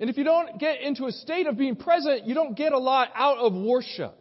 And 0.01 0.09
if 0.09 0.17
you 0.17 0.25
don't 0.25 0.59
get 0.59 0.81
into 0.81 1.05
a 1.05 1.13
state 1.13 1.47
of 1.47 1.57
being 1.57 1.77
present, 1.77 2.25
you 2.25 2.35
don't 2.35 2.57
get 2.57 2.73
a 2.73 2.77
lot 2.77 3.07
out 3.15 3.37
of 3.37 3.53
worship. 3.53 4.17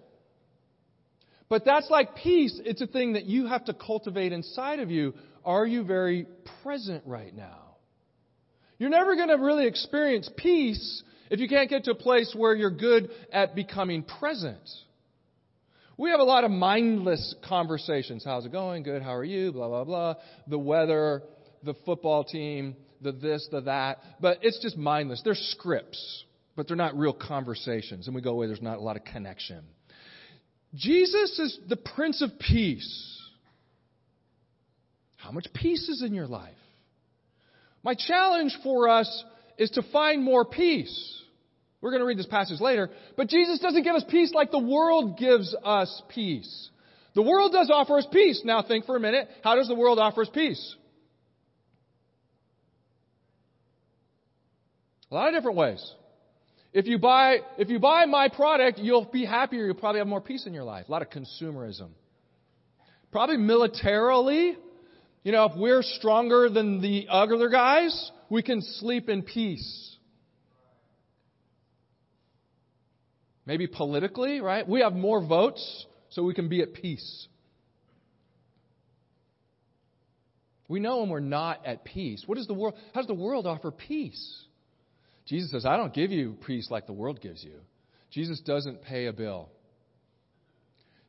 But 1.49 1.65
that's 1.65 1.91
like 1.91 2.15
peace. 2.15 2.61
It's 2.65 2.83
a 2.83 2.87
thing 2.87 3.15
that 3.15 3.25
you 3.25 3.47
have 3.47 3.65
to 3.65 3.75
cultivate 3.75 4.33
inside 4.33 4.79
of 4.79 4.93
you. 4.93 5.15
Are 5.45 5.67
you 5.67 5.83
very 5.83 6.29
present 6.63 7.03
right 7.05 7.35
now? 7.35 7.68
You're 8.79 8.91
never 8.91 9.17
going 9.17 9.29
to 9.29 9.37
really 9.37 9.67
experience 9.67 10.31
peace 10.37 11.03
if 11.31 11.41
you 11.41 11.49
can't 11.49 11.69
get 11.69 11.85
to 11.85 11.91
a 11.91 11.97
place 11.97 12.35
where 12.37 12.55
you're 12.55 12.71
good 12.71 13.11
at 13.33 13.55
becoming 13.55 14.03
present. 14.03 14.59
We 15.97 16.11
have 16.11 16.21
a 16.21 16.25
lot 16.25 16.45
of 16.45 16.53
mindless 16.53 17.35
conversations. 17.49 18.25
How's 18.25 18.47
it 18.47 18.53
going? 18.53 18.85
Good. 18.85 19.03
How 19.03 19.15
are 19.15 19.25
you? 19.25 19.51
Blah, 19.51 19.69
blah, 19.69 19.85
blah. 19.85 20.15
The 20.47 20.59
weather, 20.59 21.23
the 21.65 21.75
football 21.85 22.23
team, 22.23 22.77
the 23.03 23.11
this, 23.11 23.49
the 23.51 23.63
that. 23.63 23.99
But 24.21 24.39
it's 24.43 24.61
just 24.63 24.77
mindless. 24.77 25.23
They're 25.25 25.35
scripts, 25.35 26.25
but 26.55 26.69
they're 26.69 26.77
not 26.77 26.97
real 26.97 27.13
conversations. 27.13 28.07
And 28.07 28.15
we 28.15 28.23
go 28.23 28.31
away, 28.31 28.47
there's 28.47 28.63
not 28.63 28.79
a 28.79 28.81
lot 28.81 28.97
of 28.97 29.05
connection. 29.05 29.65
Jesus 30.77 31.39
is 31.41 31.59
the 31.69 31.77
Prince 31.77 32.23
of 32.23 32.31
Peace. 32.39 33.17
How 35.17 35.33
much 35.33 35.49
peace 35.53 35.89
is 35.89 36.03
in 36.03 36.15
your 36.15 36.29
life? 36.29 36.55
My 37.83 37.95
challenge 37.95 38.57
for 38.63 38.89
us 38.89 39.25
is 39.57 39.71
to 39.71 39.83
find 39.93 40.23
more 40.23 40.45
peace. 40.45 41.15
We're 41.81 41.91
going 41.91 42.01
to 42.01 42.07
read 42.07 42.19
this 42.19 42.27
passage 42.27 42.61
later, 42.61 42.91
but 43.17 43.29
Jesus 43.29 43.61
doesn't 43.61 43.85
give 43.85 43.95
us 43.95 44.05
peace 44.09 44.33
like 44.35 44.51
the 44.51 44.59
world 44.59 45.17
gives 45.17 45.55
us 45.65 46.03
peace. 46.09 46.71
The 47.15 47.23
world 47.23 47.53
does 47.53 47.71
offer 47.73 47.99
us 47.99 48.07
peace. 48.13 48.43
Now 48.45 48.63
think 48.63 48.85
for 48.85 48.97
a 48.97 49.01
minute, 49.01 49.29
how 49.43 49.57
does 49.57 49.69
the 49.69 49.75
world 49.75 49.99
offer 49.99 50.23
us 50.23 50.29
peace? 50.33 50.77
A 55.11 55.15
lot 55.15 55.29
of 55.29 55.35
different 55.35 55.57
ways. 55.57 55.93
If 56.73 56.87
you 56.87 56.99
buy, 56.99 57.39
if 57.57 57.71
you 57.71 57.79
buy 57.79 58.05
my 58.05 58.29
product, 58.29 58.79
you'll 58.79 59.07
be 59.07 59.25
happier. 59.25 59.65
You'll 59.65 59.75
probably 59.75 60.01
have 60.01 60.07
more 60.07 60.21
peace 60.21 60.47
in 60.47 60.53
your 60.53 60.65
life. 60.65 60.87
A 60.89 60.93
lot 60.93 61.03
of 61.03 61.09
consumerism. 61.11 61.89
Probably 63.11 63.39
militarily, 63.39 64.57
you 65.23 65.33
know, 65.33 65.45
if 65.47 65.53
we're 65.57 65.83
stronger 65.83 66.49
than 66.49 66.81
the 66.81 67.07
other 67.11 67.49
guys, 67.49 68.11
we 68.31 68.43
can 68.43 68.63
sleep 68.63 69.09
in 69.09 69.23
peace. 69.23 69.97
Maybe 73.47 73.67
politically, 73.67 74.41
right? 74.41 74.69
We 74.69 74.81
have 74.81 74.93
more 74.93 75.25
votes, 75.27 75.87
so 76.11 76.23
we 76.23 76.35
can 76.35 76.49
be 76.49 76.61
at 76.63 76.75
peace. 76.75 77.29
We 80.69 80.81
know 80.81 80.99
when 81.01 81.09
we're 81.09 81.21
not 81.21 81.65
at 81.65 81.85
peace. 81.85 82.23
What 82.27 82.37
does 82.37 82.47
the 82.47 82.55
world, 82.55 82.75
how 82.93 83.01
does 83.01 83.09
the 83.09 83.15
world 83.15 83.47
offer 83.47 83.71
peace? 83.71 84.43
Jesus 85.27 85.51
says, 85.51 85.65
I 85.67 85.77
don't 85.77 85.95
give 85.95 86.11
you 86.11 86.37
peace 86.47 86.71
like 86.71 86.87
the 86.87 86.93
world 86.93 87.21
gives 87.21 87.43
you. 87.43 87.61
Jesus 88.11 88.41
doesn't 88.41 88.83
pay 88.83 89.07
a 89.07 89.13
bill. 89.13 89.51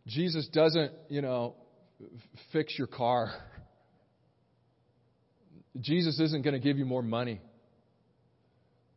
Jesus 0.08 0.48
doesn't, 0.48 0.92
you 1.10 1.22
know, 1.22 1.56
fix 2.52 2.78
your 2.78 2.88
car. 2.88 3.34
Jesus 5.80 6.20
isn't 6.20 6.44
going 6.44 6.54
to 6.54 6.60
give 6.60 6.78
you 6.78 6.86
more 6.86 7.04
money. 7.04 7.42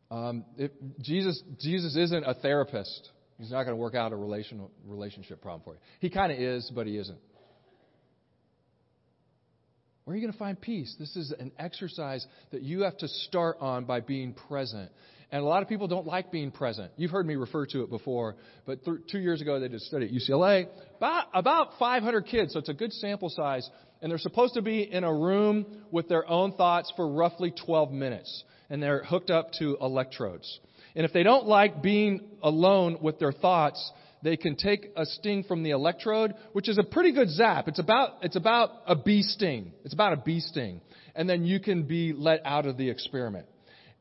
Um, 0.09 0.45
Jesus, 1.01 1.41
Jesus 1.59 1.95
isn't 1.95 2.23
a 2.23 2.33
therapist. 2.35 3.09
He's 3.39 3.51
not 3.51 3.63
going 3.63 3.75
to 3.75 3.81
work 3.81 3.95
out 3.95 4.11
a 4.11 4.15
relational, 4.15 4.71
relationship 4.85 5.41
problem 5.41 5.61
for 5.63 5.73
you. 5.73 5.79
He 5.99 6.09
kind 6.09 6.31
of 6.31 6.37
is, 6.37 6.71
but 6.73 6.87
he 6.87 6.97
isn't. 6.97 7.17
Where 10.05 10.13
are 10.13 10.17
you 10.17 10.21
going 10.21 10.33
to 10.33 10.39
find 10.39 10.59
peace? 10.59 10.93
This 10.99 11.15
is 11.15 11.33
an 11.39 11.51
exercise 11.57 12.25
that 12.51 12.61
you 12.61 12.81
have 12.81 12.97
to 12.97 13.07
start 13.07 13.57
on 13.61 13.85
by 13.85 14.01
being 14.01 14.33
present. 14.33 14.91
And 15.31 15.41
a 15.41 15.45
lot 15.45 15.63
of 15.63 15.69
people 15.69 15.87
don't 15.87 16.05
like 16.05 16.31
being 16.31 16.51
present. 16.51 16.91
You've 16.97 17.11
heard 17.11 17.25
me 17.25 17.35
refer 17.35 17.65
to 17.67 17.83
it 17.83 17.89
before, 17.89 18.35
but 18.65 18.83
th- 18.85 18.97
two 19.09 19.19
years 19.19 19.41
ago 19.41 19.59
they 19.59 19.69
did 19.69 19.77
a 19.77 19.79
study 19.79 20.05
at 20.05 20.11
UCLA. 20.11 20.67
About, 20.97 21.25
about 21.33 21.69
500 21.79 22.25
kids, 22.27 22.53
so 22.53 22.59
it's 22.59 22.69
a 22.69 22.73
good 22.73 22.93
sample 22.93 23.29
size, 23.29 23.67
and 24.03 24.11
they're 24.11 24.19
supposed 24.19 24.55
to 24.55 24.61
be 24.61 24.81
in 24.81 25.05
a 25.05 25.13
room 25.13 25.65
with 25.89 26.09
their 26.09 26.29
own 26.29 26.51
thoughts 26.51 26.91
for 26.97 27.07
roughly 27.07 27.53
12 27.65 27.91
minutes. 27.91 28.43
And 28.69 28.83
they're 28.83 29.01
hooked 29.01 29.29
up 29.29 29.53
to 29.59 29.77
electrodes. 29.79 30.59
And 30.93 31.05
if 31.05 31.13
they 31.13 31.23
don't 31.23 31.47
like 31.47 31.81
being 31.81 32.19
alone 32.41 32.97
with 33.01 33.17
their 33.17 33.31
thoughts, 33.31 33.91
they 34.21 34.35
can 34.35 34.57
take 34.57 34.91
a 34.97 35.05
sting 35.05 35.45
from 35.45 35.63
the 35.63 35.71
electrode, 35.71 36.33
which 36.51 36.67
is 36.67 36.77
a 36.77 36.83
pretty 36.83 37.13
good 37.13 37.29
zap. 37.29 37.69
It's 37.69 37.79
about, 37.79 38.17
it's 38.23 38.35
about 38.35 38.71
a 38.85 38.95
bee 38.95 39.23
sting. 39.23 39.71
It's 39.85 39.93
about 39.93 40.11
a 40.11 40.17
bee 40.17 40.41
sting. 40.41 40.81
And 41.15 41.29
then 41.29 41.45
you 41.45 41.61
can 41.61 41.83
be 41.83 42.11
let 42.11 42.41
out 42.45 42.65
of 42.65 42.75
the 42.75 42.89
experiment. 42.89 43.45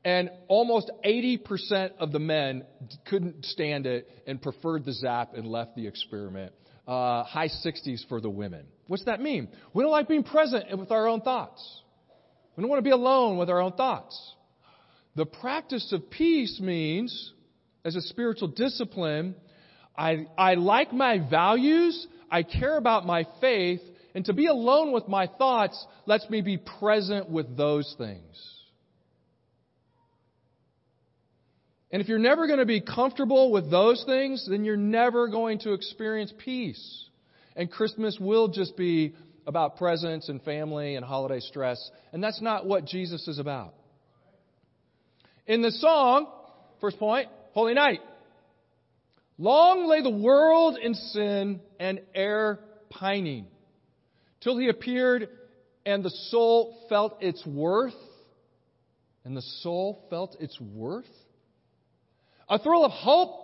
And 0.05 0.31
almost 0.49 0.91
80% 1.07 1.93
of 2.01 2.11
the 2.11 2.19
men 2.19 2.65
couldn't 3.07 3.45
stand 3.45 3.87
it 3.87 4.09
and 4.27 4.43
preferred 4.43 4.85
the 4.85 4.93
zap 4.93 5.35
and 5.35 5.47
left 5.47 5.77
the 5.77 5.87
experiment. 5.87 6.53
Uh, 6.87 7.23
high 7.23 7.49
60s 7.49 8.09
for 8.09 8.21
the 8.21 8.29
women. 8.29 8.67
What's 8.89 9.05
that 9.05 9.21
mean? 9.21 9.49
We 9.73 9.85
don't 9.85 9.93
like 9.93 10.09
being 10.09 10.25
present 10.25 10.77
with 10.77 10.91
our 10.91 11.07
own 11.07 11.21
thoughts. 11.21 11.63
We 12.57 12.63
don't 12.63 12.69
want 12.69 12.81
to 12.81 12.85
be 12.85 12.91
alone 12.91 13.39
with 13.39 13.49
our 13.49 13.61
own 13.61 13.73
thoughts. 13.73 14.35
The 15.15 15.27
practice 15.27 15.93
of 15.93 16.11
peace 16.11 16.59
means, 16.61 17.33
as 17.85 17.97
a 17.97 18.01
spiritual 18.01 18.49
discipline, 18.49 19.35
I, 19.97 20.27
I 20.37 20.55
like 20.55 20.93
my 20.93 21.19
values, 21.19 22.07
I 22.31 22.43
care 22.43 22.77
about 22.77 23.07
my 23.07 23.27
faith, 23.41 23.81
and 24.15 24.25
to 24.25 24.33
be 24.33 24.47
alone 24.47 24.93
with 24.93 25.09
my 25.09 25.27
thoughts 25.27 25.87
lets 26.07 26.29
me 26.29 26.41
be 26.41 26.59
present 26.59 27.31
with 27.31 27.57
those 27.57 27.95
things. 27.99 28.62
And 31.93 32.01
if 32.01 32.09
you're 32.09 32.19
never 32.19 32.47
going 32.47 32.59
to 32.59 32.67
be 32.67 32.81
comfortable 32.81 33.53
with 33.53 33.71
those 33.71 34.03
things, 34.07 34.47
then 34.49 34.65
you're 34.65 34.79
never 34.79 35.29
going 35.29 35.59
to 35.61 35.75
experience 35.75 36.33
peace. 36.39 37.05
And 37.55 37.71
Christmas 37.71 38.19
will 38.19 38.49
just 38.49 38.77
be 38.79 39.15
about 39.47 39.77
presents 39.77 40.31
and 40.31 40.43
family 40.43 40.97
and 40.97 41.05
holiday 41.05 41.41
stress. 41.41 41.91
And 42.13 42.25
that's 42.25 42.41
not 42.41 42.67
what 42.67 42.87
Jesus 42.87 43.29
is 43.29 43.39
about. 43.39 43.75
In 45.47 45.61
the 45.61 45.71
song, 45.71 46.29
first 46.81 46.99
point, 46.99 47.29
Holy 47.53 47.75
Night. 47.75 48.01
Long 49.37 49.87
lay 49.87 50.03
the 50.03 50.11
world 50.11 50.79
in 50.81 50.95
sin 50.95 51.61
and 51.79 52.01
air 52.15 52.61
pining, 52.91 53.47
till 54.41 54.57
he 54.57 54.69
appeared 54.69 55.29
and 55.85 56.05
the 56.05 56.11
soul 56.11 56.87
felt 56.89 57.23
its 57.23 57.45
worth. 57.45 57.95
And 59.25 59.37
the 59.37 59.43
soul 59.43 60.05
felt 60.11 60.37
its 60.41 60.61
worth. 60.61 61.07
A 62.49 62.59
thrill 62.59 62.85
of 62.85 62.93
hope. 62.93 63.41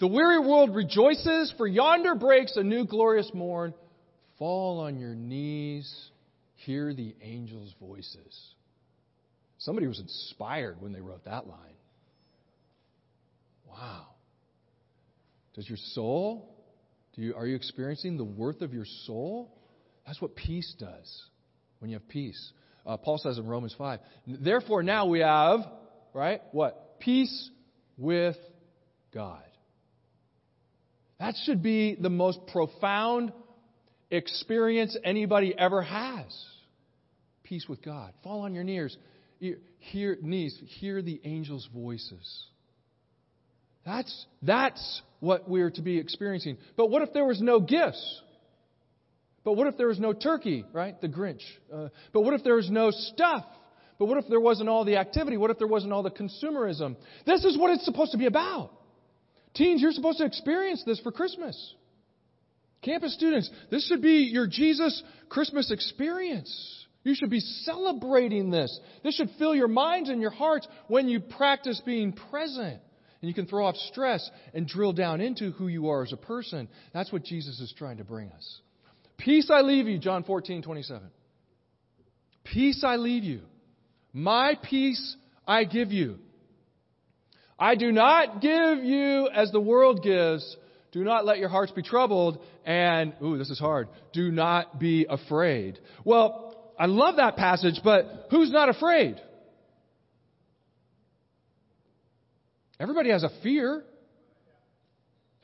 The 0.00 0.08
weary 0.08 0.40
world 0.40 0.74
rejoices, 0.74 1.54
for 1.56 1.66
yonder 1.66 2.14
breaks 2.14 2.56
a 2.56 2.62
new 2.62 2.84
glorious 2.86 3.30
morn. 3.32 3.72
Fall 4.38 4.80
on 4.80 4.98
your 4.98 5.14
knees, 5.14 6.10
hear 6.56 6.92
the 6.92 7.14
angels' 7.22 7.72
voices. 7.80 8.54
Somebody 9.58 9.86
was 9.86 10.00
inspired 10.00 10.80
when 10.80 10.92
they 10.92 11.00
wrote 11.00 11.24
that 11.26 11.46
line. 11.46 11.76
Wow. 13.68 14.06
Does 15.54 15.68
your 15.68 15.78
soul, 15.92 16.52
do 17.14 17.22
you, 17.22 17.34
are 17.36 17.46
you 17.46 17.54
experiencing 17.54 18.16
the 18.16 18.24
worth 18.24 18.62
of 18.62 18.72
your 18.72 18.86
soul? 19.06 19.56
That's 20.06 20.20
what 20.20 20.34
peace 20.34 20.74
does 20.78 21.22
when 21.78 21.90
you 21.90 21.96
have 21.96 22.08
peace. 22.08 22.52
Uh, 22.84 22.96
Paul 22.96 23.18
says 23.18 23.38
in 23.38 23.46
Romans 23.46 23.74
5, 23.78 24.00
therefore 24.26 24.82
now 24.82 25.06
we 25.06 25.20
have, 25.20 25.60
right, 26.12 26.40
what? 26.50 26.98
Peace 26.98 27.50
with 27.96 28.36
God. 29.12 29.42
That 31.18 31.34
should 31.44 31.62
be 31.62 31.94
the 31.94 32.10
most 32.10 32.46
profound 32.48 33.32
experience 34.10 34.96
anybody 35.04 35.54
ever 35.56 35.82
has. 35.82 36.26
Peace 37.44 37.66
with 37.68 37.82
God. 37.82 38.12
Fall 38.24 38.40
on 38.40 38.54
your 38.54 38.64
knees. 38.64 38.96
Hear, 39.78 40.16
knees. 40.20 40.60
Hear 40.80 41.02
the 41.02 41.20
angels' 41.24 41.68
voices. 41.72 42.46
That's, 43.84 44.26
that's 44.42 45.02
what 45.20 45.48
we're 45.48 45.70
to 45.70 45.82
be 45.82 45.98
experiencing. 45.98 46.58
But 46.76 46.90
what 46.90 47.02
if 47.02 47.12
there 47.12 47.24
was 47.24 47.40
no 47.40 47.60
gifts? 47.60 48.22
But 49.44 49.54
what 49.54 49.66
if 49.66 49.76
there 49.76 49.88
was 49.88 49.98
no 49.98 50.12
turkey, 50.12 50.64
right? 50.72 51.00
The 51.00 51.08
Grinch. 51.08 51.42
Uh, 51.72 51.88
but 52.12 52.22
what 52.22 52.34
if 52.34 52.44
there 52.44 52.54
was 52.54 52.70
no 52.70 52.90
stuff? 52.90 53.44
But 54.02 54.08
what 54.08 54.18
if 54.18 54.28
there 54.28 54.40
wasn't 54.40 54.68
all 54.68 54.84
the 54.84 54.96
activity? 54.96 55.36
What 55.36 55.52
if 55.52 55.58
there 55.58 55.68
wasn't 55.68 55.92
all 55.92 56.02
the 56.02 56.10
consumerism? 56.10 56.96
This 57.24 57.44
is 57.44 57.56
what 57.56 57.70
it's 57.70 57.84
supposed 57.84 58.10
to 58.10 58.18
be 58.18 58.26
about. 58.26 58.72
Teens, 59.54 59.80
you're 59.80 59.92
supposed 59.92 60.18
to 60.18 60.24
experience 60.24 60.82
this 60.84 60.98
for 60.98 61.12
Christmas. 61.12 61.74
Campus 62.84 63.14
students, 63.14 63.48
this 63.70 63.86
should 63.86 64.02
be 64.02 64.28
your 64.32 64.48
Jesus 64.48 65.04
Christmas 65.28 65.70
experience. 65.70 66.84
You 67.04 67.14
should 67.14 67.30
be 67.30 67.38
celebrating 67.38 68.50
this. 68.50 68.76
This 69.04 69.14
should 69.14 69.30
fill 69.38 69.54
your 69.54 69.68
minds 69.68 70.10
and 70.10 70.20
your 70.20 70.32
hearts 70.32 70.66
when 70.88 71.08
you 71.08 71.20
practice 71.20 71.80
being 71.86 72.12
present. 72.12 72.80
And 73.20 73.28
you 73.28 73.34
can 73.34 73.46
throw 73.46 73.66
off 73.66 73.76
stress 73.76 74.28
and 74.52 74.66
drill 74.66 74.94
down 74.94 75.20
into 75.20 75.52
who 75.52 75.68
you 75.68 75.90
are 75.90 76.02
as 76.02 76.12
a 76.12 76.16
person. 76.16 76.68
That's 76.92 77.12
what 77.12 77.22
Jesus 77.22 77.60
is 77.60 77.72
trying 77.78 77.98
to 77.98 78.04
bring 78.04 78.32
us. 78.32 78.60
Peace 79.16 79.48
I 79.48 79.60
leave 79.60 79.86
you, 79.86 80.00
John 80.00 80.24
14, 80.24 80.62
27. 80.62 81.08
Peace 82.42 82.82
I 82.84 82.96
leave 82.96 83.22
you. 83.22 83.42
My 84.12 84.58
peace 84.62 85.16
I 85.46 85.64
give 85.64 85.90
you. 85.92 86.18
I 87.58 87.74
do 87.76 87.92
not 87.92 88.40
give 88.40 88.84
you 88.84 89.28
as 89.28 89.50
the 89.52 89.60
world 89.60 90.02
gives. 90.02 90.56
Do 90.90 91.04
not 91.04 91.24
let 91.24 91.38
your 91.38 91.48
hearts 91.48 91.72
be 91.72 91.82
troubled. 91.82 92.38
And, 92.66 93.14
ooh, 93.22 93.38
this 93.38 93.50
is 93.50 93.58
hard. 93.58 93.88
Do 94.12 94.30
not 94.30 94.78
be 94.78 95.06
afraid. 95.08 95.78
Well, 96.04 96.72
I 96.78 96.86
love 96.86 97.16
that 97.16 97.36
passage, 97.36 97.80
but 97.82 98.26
who's 98.30 98.50
not 98.50 98.68
afraid? 98.68 99.20
Everybody 102.78 103.10
has 103.10 103.22
a 103.22 103.30
fear. 103.42 103.84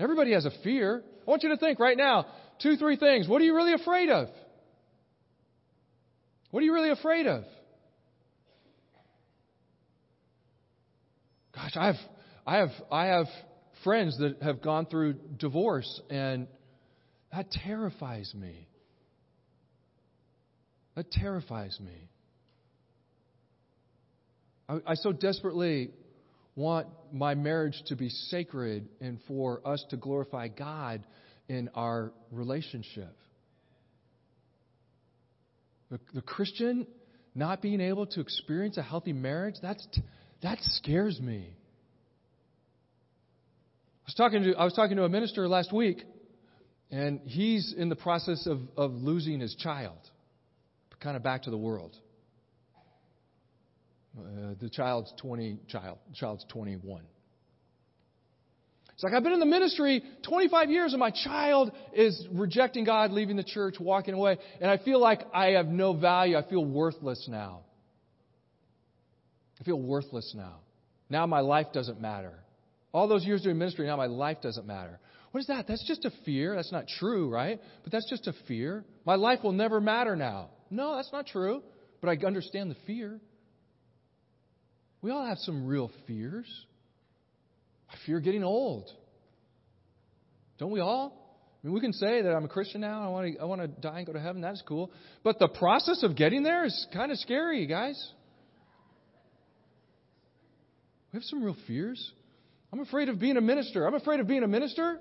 Everybody 0.00 0.32
has 0.32 0.44
a 0.44 0.50
fear. 0.62 1.02
I 1.26 1.30
want 1.30 1.42
you 1.42 1.50
to 1.50 1.56
think 1.56 1.78
right 1.78 1.96
now 1.96 2.26
two, 2.60 2.76
three 2.76 2.96
things. 2.96 3.28
What 3.28 3.40
are 3.40 3.44
you 3.44 3.54
really 3.54 3.72
afraid 3.72 4.10
of? 4.10 4.28
What 6.50 6.60
are 6.60 6.64
you 6.64 6.74
really 6.74 6.90
afraid 6.90 7.26
of? 7.26 7.44
Gosh, 11.58 11.76
I 11.76 11.86
have, 11.86 11.96
I 12.46 12.56
have, 12.58 12.70
I 12.92 13.06
have 13.06 13.26
friends 13.82 14.16
that 14.18 14.40
have 14.42 14.62
gone 14.62 14.86
through 14.86 15.14
divorce, 15.38 16.00
and 16.08 16.46
that 17.32 17.50
terrifies 17.50 18.32
me. 18.32 18.68
That 20.94 21.10
terrifies 21.10 21.76
me. 21.80 22.08
I, 24.68 24.78
I 24.86 24.94
so 24.94 25.10
desperately 25.10 25.90
want 26.54 26.86
my 27.12 27.34
marriage 27.34 27.82
to 27.86 27.96
be 27.96 28.08
sacred 28.08 28.88
and 29.00 29.18
for 29.26 29.60
us 29.66 29.84
to 29.90 29.96
glorify 29.96 30.46
God 30.46 31.04
in 31.48 31.70
our 31.74 32.12
relationship. 32.30 33.16
The, 35.90 35.98
the 36.14 36.22
Christian 36.22 36.86
not 37.34 37.62
being 37.62 37.80
able 37.80 38.06
to 38.06 38.20
experience 38.20 38.76
a 38.76 38.82
healthy 38.82 39.12
marriage, 39.12 39.54
that's, 39.60 39.86
that 40.42 40.58
scares 40.60 41.20
me. 41.20 41.54
I 44.04 44.06
was 44.06 44.14
talking 44.14 44.42
to, 44.44 44.54
I 44.54 44.64
was 44.64 44.72
talking 44.72 44.96
to 44.96 45.04
a 45.04 45.08
minister 45.08 45.48
last 45.48 45.72
week, 45.72 46.02
and 46.90 47.20
he's 47.24 47.74
in 47.76 47.88
the 47.88 47.96
process 47.96 48.46
of, 48.46 48.60
of 48.76 48.92
losing 48.92 49.40
his 49.40 49.54
child, 49.54 49.98
kind 51.00 51.16
of 51.16 51.22
back 51.22 51.42
to 51.42 51.50
the 51.50 51.58
world. 51.58 51.94
Uh, 54.18 54.54
the 54.60 54.70
child's 54.70 55.12
20, 55.20 55.58
child, 55.68 55.98
child's 56.14 56.44
21. 56.48 57.02
It's 58.94 59.04
like, 59.04 59.12
I've 59.12 59.22
been 59.22 59.32
in 59.32 59.38
the 59.38 59.46
ministry 59.46 60.02
25 60.24 60.70
years 60.70 60.92
and 60.92 60.98
my 60.98 61.12
child 61.12 61.70
is 61.92 62.26
rejecting 62.32 62.82
God, 62.82 63.12
leaving 63.12 63.36
the 63.36 63.44
church, 63.44 63.76
walking 63.78 64.14
away, 64.14 64.38
and 64.60 64.68
I 64.68 64.78
feel 64.78 65.00
like 65.00 65.20
I 65.32 65.50
have 65.50 65.68
no 65.68 65.92
value. 65.92 66.36
I 66.36 66.42
feel 66.48 66.64
worthless 66.64 67.28
now. 67.28 67.60
I 69.60 69.64
feel 69.64 69.80
worthless 69.80 70.34
now. 70.36 70.60
Now 71.10 71.26
my 71.26 71.40
life 71.40 71.68
doesn't 71.72 72.00
matter. 72.00 72.32
All 72.92 73.08
those 73.08 73.24
years 73.24 73.42
doing 73.42 73.58
ministry, 73.58 73.86
now 73.86 73.96
my 73.96 74.06
life 74.06 74.38
doesn't 74.42 74.66
matter. 74.66 74.98
What 75.30 75.40
is 75.40 75.46
that? 75.48 75.66
That's 75.68 75.86
just 75.86 76.04
a 76.04 76.10
fear. 76.24 76.54
That's 76.54 76.72
not 76.72 76.86
true, 76.98 77.28
right? 77.28 77.60
But 77.82 77.92
that's 77.92 78.08
just 78.08 78.26
a 78.26 78.32
fear. 78.46 78.84
My 79.04 79.16
life 79.16 79.40
will 79.42 79.52
never 79.52 79.80
matter 79.80 80.16
now. 80.16 80.50
No, 80.70 80.96
that's 80.96 81.12
not 81.12 81.26
true. 81.26 81.62
But 82.00 82.08
I 82.10 82.26
understand 82.26 82.70
the 82.70 82.76
fear. 82.86 83.20
We 85.02 85.10
all 85.10 85.26
have 85.26 85.38
some 85.38 85.66
real 85.66 85.90
fears. 86.06 86.46
I 87.90 87.94
fear 88.06 88.20
getting 88.20 88.42
old. 88.42 88.90
Don't 90.58 90.70
we 90.70 90.80
all? 90.80 91.28
I 91.62 91.66
mean, 91.66 91.74
we 91.74 91.80
can 91.80 91.92
say 91.92 92.22
that 92.22 92.34
I'm 92.34 92.44
a 92.44 92.48
Christian 92.48 92.80
now. 92.80 93.04
I 93.04 93.08
want 93.08 93.34
to, 93.34 93.40
I 93.40 93.44
want 93.44 93.60
to 93.60 93.68
die 93.68 93.98
and 93.98 94.06
go 94.06 94.12
to 94.12 94.20
heaven. 94.20 94.40
That's 94.40 94.62
cool. 94.66 94.90
But 95.24 95.38
the 95.38 95.48
process 95.48 96.02
of 96.02 96.16
getting 96.16 96.42
there 96.42 96.64
is 96.64 96.86
kind 96.92 97.10
of 97.10 97.18
scary, 97.18 97.66
guys. 97.66 98.12
We 101.12 101.16
have 101.16 101.24
some 101.24 101.42
real 101.42 101.56
fears. 101.66 102.12
I'm 102.72 102.80
afraid 102.80 103.08
of 103.08 103.18
being 103.18 103.36
a 103.36 103.40
minister. 103.40 103.86
I'm 103.86 103.94
afraid 103.94 104.20
of 104.20 104.26
being 104.26 104.42
a 104.42 104.48
minister 104.48 104.98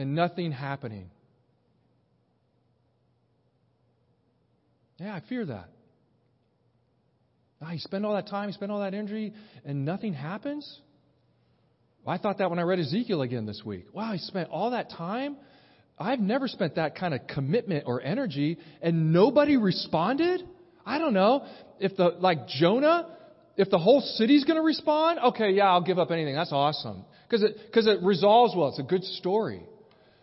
and 0.00 0.14
nothing 0.14 0.50
happening. 0.50 1.10
Yeah, 4.98 5.14
I 5.14 5.22
fear 5.28 5.44
that. 5.44 5.68
Ah, 7.62 7.72
you 7.72 7.78
spend 7.78 8.06
all 8.06 8.14
that 8.14 8.28
time, 8.28 8.48
you 8.48 8.54
spend 8.54 8.72
all 8.72 8.80
that 8.80 8.94
energy, 8.94 9.34
and 9.64 9.84
nothing 9.84 10.14
happens? 10.14 10.80
I 12.06 12.16
thought 12.16 12.38
that 12.38 12.48
when 12.48 12.58
I 12.58 12.62
read 12.62 12.78
Ezekiel 12.78 13.20
again 13.20 13.44
this 13.44 13.62
week. 13.64 13.86
Wow, 13.92 14.12
he 14.12 14.18
spent 14.18 14.48
all 14.48 14.70
that 14.70 14.90
time? 14.90 15.36
I've 15.98 16.20
never 16.20 16.48
spent 16.48 16.76
that 16.76 16.96
kind 16.96 17.12
of 17.12 17.26
commitment 17.26 17.84
or 17.86 18.00
energy, 18.00 18.56
and 18.80 19.12
nobody 19.12 19.58
responded? 19.58 20.42
I 20.86 20.98
don't 20.98 21.12
know. 21.12 21.44
If 21.78 21.96
the, 21.98 22.04
like 22.18 22.48
Jonah, 22.48 23.16
if 23.56 23.70
the 23.70 23.78
whole 23.78 24.00
city's 24.00 24.44
going 24.44 24.56
to 24.56 24.62
respond, 24.62 25.18
okay, 25.18 25.50
yeah, 25.50 25.70
I'll 25.70 25.82
give 25.82 25.98
up 25.98 26.10
anything. 26.10 26.34
That's 26.34 26.52
awesome. 26.52 27.04
Because 27.28 27.42
it, 27.42 27.56
cause 27.72 27.86
it 27.86 28.02
resolves 28.02 28.54
well. 28.56 28.68
It's 28.68 28.78
a 28.78 28.84
good 28.84 29.04
story. 29.04 29.62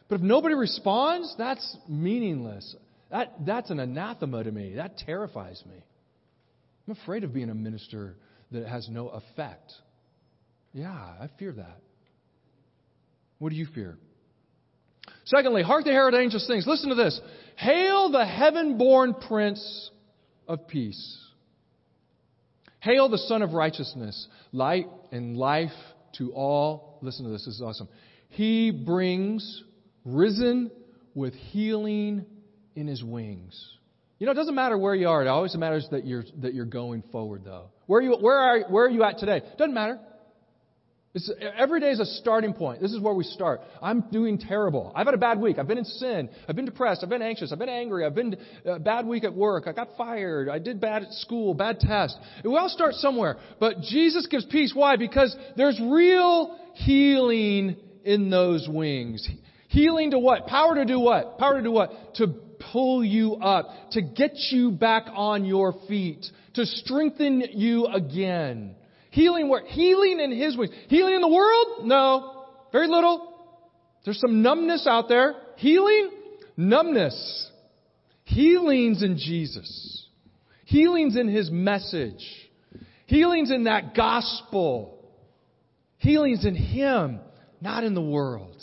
But 0.09 0.15
if 0.15 0.21
nobody 0.21 0.55
responds, 0.55 1.33
that's 1.37 1.77
meaningless. 1.87 2.75
That, 3.11 3.33
that's 3.45 3.69
an 3.69 3.79
anathema 3.79 4.43
to 4.43 4.51
me. 4.51 4.75
That 4.75 4.97
terrifies 4.97 5.61
me. 5.69 5.75
I'm 6.87 6.97
afraid 7.03 7.23
of 7.23 7.33
being 7.33 7.49
a 7.49 7.55
minister 7.55 8.15
that 8.51 8.67
has 8.67 8.87
no 8.89 9.09
effect. 9.09 9.71
Yeah, 10.73 10.91
I 10.91 11.29
fear 11.37 11.51
that. 11.53 11.79
What 13.39 13.49
do 13.49 13.55
you 13.55 13.67
fear? 13.73 13.97
Secondly, 15.25 15.61
hark 15.61 15.83
the 15.83 15.91
herald 15.91 16.15
angels 16.15 16.47
sings. 16.47 16.65
Listen 16.65 16.89
to 16.89 16.95
this. 16.95 17.19
Hail 17.57 18.09
the 18.11 18.25
heaven 18.25 18.77
born 18.77 19.13
Prince 19.13 19.91
of 20.47 20.67
Peace. 20.67 21.26
Hail 22.79 23.09
the 23.09 23.17
Sun 23.17 23.41
of 23.41 23.53
Righteousness, 23.53 24.27
light 24.51 24.87
and 25.11 25.37
life 25.37 25.71
to 26.17 26.31
all. 26.33 26.99
Listen 27.01 27.25
to 27.25 27.31
this, 27.31 27.45
this 27.45 27.55
is 27.55 27.61
awesome. 27.61 27.87
He 28.29 28.71
brings 28.71 29.63
risen 30.05 30.71
with 31.15 31.33
healing 31.33 32.25
in 32.75 32.87
his 32.87 33.03
wings. 33.03 33.77
You 34.19 34.25
know, 34.25 34.31
it 34.31 34.35
doesn't 34.35 34.55
matter 34.55 34.77
where 34.77 34.95
you 34.95 35.07
are. 35.09 35.21
It 35.23 35.27
always 35.27 35.55
matters 35.55 35.87
that 35.91 36.05
you're, 36.05 36.23
that 36.41 36.53
you're 36.53 36.65
going 36.65 37.03
forward, 37.11 37.43
though. 37.45 37.69
Where 37.85 38.01
you, 38.01 38.15
where 38.19 38.37
are, 38.37 38.59
where 38.69 38.85
are 38.85 38.89
you 38.89 39.03
at 39.03 39.19
today? 39.19 39.41
Doesn't 39.57 39.73
matter. 39.73 39.99
It's, 41.13 41.31
every 41.57 41.79
day 41.79 41.89
is 41.89 41.99
a 41.99 42.05
starting 42.05 42.53
point. 42.53 42.81
This 42.81 42.91
is 42.91 42.99
where 42.99 43.13
we 43.13 43.23
start. 43.23 43.61
I'm 43.81 44.01
doing 44.11 44.37
terrible. 44.37 44.91
I've 44.93 45.07
had 45.07 45.15
a 45.15 45.19
bad 45.19 45.39
week. 45.39 45.57
I've 45.57 45.67
been 45.67 45.77
in 45.77 45.85
sin. 45.85 46.29
I've 46.47 46.55
been 46.55 46.65
depressed. 46.65 47.01
I've 47.01 47.09
been 47.09 47.21
anxious. 47.21 47.51
I've 47.51 47.59
been 47.59 47.69
angry. 47.69 48.05
I've 48.05 48.13
been 48.13 48.37
a 48.65 48.73
uh, 48.73 48.79
bad 48.79 49.07
week 49.07 49.23
at 49.23 49.33
work. 49.33 49.63
I 49.67 49.71
got 49.71 49.89
fired. 49.97 50.49
I 50.49 50.59
did 50.59 50.81
bad 50.81 51.03
at 51.03 51.13
school. 51.13 51.53
Bad 51.53 51.79
test. 51.79 52.17
We 52.43 52.55
all 52.55 52.69
start 52.69 52.93
somewhere. 52.95 53.37
But 53.59 53.81
Jesus 53.81 54.27
gives 54.27 54.45
peace. 54.45 54.73
Why? 54.75 54.97
Because 54.97 55.35
there's 55.55 55.79
real 55.79 56.57
healing 56.73 57.77
in 58.03 58.29
those 58.29 58.67
wings. 58.69 59.27
Healing 59.69 60.11
to 60.11 60.19
what? 60.19 60.45
Power 60.45 60.75
to 60.75 60.85
do 60.85 60.99
what? 60.99 61.37
Power 61.37 61.57
to 61.57 61.63
do 61.63 61.71
what? 61.71 62.15
To 62.15 62.27
pull 62.71 63.03
you 63.03 63.35
up. 63.35 63.69
To 63.91 64.01
get 64.01 64.33
you 64.51 64.71
back 64.71 65.05
on 65.13 65.45
your 65.45 65.73
feet. 65.87 66.25
To 66.55 66.65
strengthen 66.65 67.43
you 67.53 67.87
again. 67.87 68.75
Healing 69.11 69.49
where? 69.49 69.65
Healing 69.65 70.19
in 70.19 70.31
His 70.31 70.57
ways. 70.57 70.69
Healing 70.87 71.15
in 71.15 71.21
the 71.21 71.27
world? 71.27 71.85
No. 71.85 72.45
Very 72.71 72.87
little. 72.87 73.33
There's 74.05 74.19
some 74.19 74.41
numbness 74.41 74.87
out 74.87 75.09
there. 75.09 75.35
Healing? 75.57 76.11
Numbness. 76.55 77.51
Healings 78.23 79.03
in 79.03 79.17
Jesus. 79.17 80.05
Healings 80.65 81.15
in 81.15 81.27
His 81.27 81.49
message. 81.49 82.25
Healings 83.05 83.51
in 83.51 83.65
that 83.65 83.95
gospel. 83.95 85.05
Healings 85.97 86.45
in 86.45 86.55
Him, 86.55 87.19
not 87.61 87.83
in 87.83 87.93
the 87.93 88.01
world. 88.01 88.61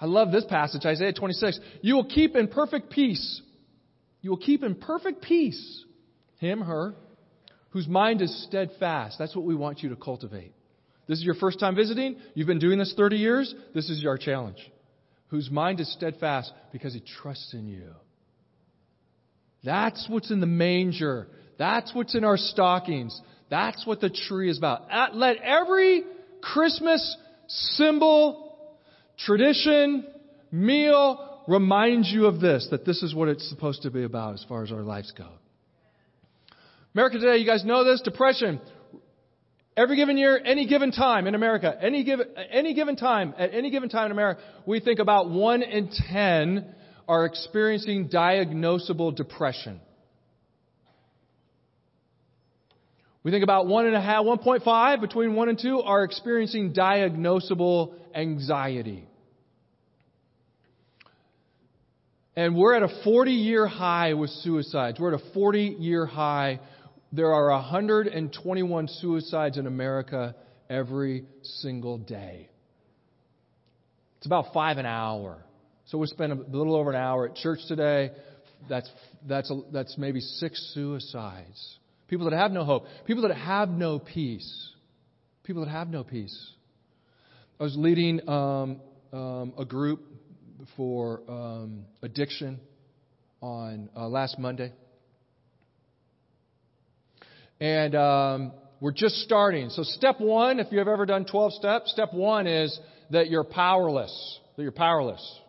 I 0.00 0.06
love 0.06 0.32
this 0.32 0.44
passage, 0.44 0.84
Isaiah 0.84 1.12
26. 1.12 1.60
You 1.82 1.94
will 1.94 2.06
keep 2.06 2.36
in 2.36 2.48
perfect 2.48 2.90
peace. 2.90 3.40
You 4.20 4.30
will 4.30 4.38
keep 4.38 4.62
in 4.62 4.74
perfect 4.74 5.22
peace 5.22 5.84
him, 6.38 6.60
her, 6.60 6.94
whose 7.74 7.88
mind 7.88 8.22
is 8.22 8.44
steadfast. 8.44 9.18
That's 9.18 9.34
what 9.34 9.44
we 9.44 9.56
want 9.56 9.82
you 9.82 9.88
to 9.88 9.96
cultivate. 9.96 10.52
This 11.08 11.18
is 11.18 11.24
your 11.24 11.34
first 11.34 11.58
time 11.58 11.74
visiting. 11.74 12.16
You've 12.34 12.46
been 12.46 12.60
doing 12.60 12.78
this 12.78 12.94
30 12.96 13.16
years. 13.16 13.52
This 13.74 13.90
is 13.90 14.00
your 14.00 14.16
challenge. 14.16 14.58
Whose 15.28 15.50
mind 15.50 15.80
is 15.80 15.92
steadfast 15.92 16.52
because 16.72 16.94
he 16.94 17.02
trusts 17.20 17.52
in 17.52 17.66
you. 17.66 17.90
That's 19.64 20.06
what's 20.08 20.30
in 20.30 20.38
the 20.38 20.46
manger. 20.46 21.26
That's 21.58 21.92
what's 21.92 22.14
in 22.14 22.22
our 22.22 22.36
stockings. 22.36 23.20
That's 23.50 23.84
what 23.84 24.00
the 24.00 24.08
tree 24.08 24.48
is 24.48 24.56
about. 24.56 24.82
Let 25.16 25.38
every 25.38 26.04
Christmas 26.40 27.16
symbol, 27.48 28.56
tradition, 29.18 30.06
meal 30.52 31.42
remind 31.48 32.06
you 32.06 32.26
of 32.26 32.40
this, 32.40 32.68
that 32.70 32.86
this 32.86 33.02
is 33.02 33.16
what 33.16 33.26
it's 33.28 33.48
supposed 33.48 33.82
to 33.82 33.90
be 33.90 34.04
about 34.04 34.34
as 34.34 34.44
far 34.48 34.62
as 34.62 34.70
our 34.70 34.82
lives 34.82 35.12
go. 35.18 35.26
America 36.94 37.18
today, 37.18 37.38
you 37.38 37.46
guys 37.46 37.64
know 37.64 37.82
this, 37.82 38.00
depression. 38.02 38.60
Every 39.76 39.96
given 39.96 40.16
year, 40.16 40.40
any 40.44 40.68
given 40.68 40.92
time 40.92 41.26
in 41.26 41.34
America, 41.34 41.76
any 41.80 42.04
given, 42.04 42.28
any 42.52 42.74
given 42.74 42.94
time, 42.94 43.34
at 43.36 43.52
any 43.52 43.70
given 43.70 43.88
time 43.88 44.06
in 44.06 44.12
America, 44.12 44.40
we 44.64 44.78
think 44.78 45.00
about 45.00 45.28
one 45.28 45.62
in 45.62 45.90
ten 46.08 46.72
are 47.08 47.24
experiencing 47.24 48.08
diagnosable 48.08 49.14
depression. 49.14 49.80
We 53.24 53.32
think 53.32 53.42
about 53.42 53.66
one 53.66 53.86
and 53.86 53.96
a 53.96 54.00
half, 54.00 54.24
1.5, 54.24 55.00
between 55.00 55.34
one 55.34 55.48
and 55.48 55.58
two 55.58 55.80
are 55.80 56.04
experiencing 56.04 56.74
diagnosable 56.74 57.94
anxiety. 58.14 59.08
And 62.36 62.56
we're 62.56 62.74
at 62.74 62.82
a 62.82 63.02
40 63.02 63.32
year 63.32 63.66
high 63.66 64.14
with 64.14 64.30
suicides. 64.30 65.00
We're 65.00 65.14
at 65.14 65.20
a 65.20 65.32
40 65.32 65.76
year 65.78 66.04
high 66.04 66.60
there 67.14 67.32
are 67.32 67.50
121 67.50 68.88
suicides 68.88 69.56
in 69.56 69.68
America 69.68 70.34
every 70.68 71.24
single 71.42 71.96
day. 71.96 72.48
It's 74.18 74.26
about 74.26 74.52
five 74.52 74.78
an 74.78 74.86
hour. 74.86 75.44
So 75.86 75.98
we 75.98 76.08
spend 76.08 76.32
a 76.32 76.56
little 76.56 76.74
over 76.74 76.90
an 76.90 76.96
hour 76.96 77.28
at 77.28 77.36
church 77.36 77.60
today. 77.68 78.10
That's, 78.68 78.90
that's, 79.28 79.48
a, 79.50 79.60
that's 79.72 79.96
maybe 79.96 80.18
six 80.18 80.72
suicides. 80.74 81.78
People 82.08 82.28
that 82.28 82.36
have 82.36 82.50
no 82.50 82.64
hope. 82.64 82.86
People 83.06 83.28
that 83.28 83.36
have 83.36 83.68
no 83.68 84.00
peace. 84.00 84.70
People 85.44 85.64
that 85.64 85.70
have 85.70 85.88
no 85.88 86.02
peace. 86.02 86.36
I 87.60 87.62
was 87.62 87.76
leading 87.76 88.28
um, 88.28 88.80
um, 89.12 89.52
a 89.56 89.64
group 89.64 90.00
for 90.76 91.20
um, 91.28 91.84
addiction 92.02 92.58
on 93.40 93.88
uh, 93.94 94.08
last 94.08 94.36
Monday. 94.36 94.72
And 97.60 97.94
um, 97.94 98.52
we're 98.80 98.92
just 98.92 99.16
starting. 99.22 99.70
So, 99.70 99.82
step 99.82 100.20
one, 100.20 100.60
if 100.60 100.68
you've 100.70 100.86
ever 100.86 101.06
done 101.06 101.24
12 101.24 101.54
steps, 101.54 101.90
step 101.90 102.12
one 102.12 102.46
is 102.46 102.78
that 103.10 103.30
you're 103.30 103.44
powerless. 103.44 104.40
That 104.56 104.62
you're 104.62 104.72
powerless. 104.72 105.40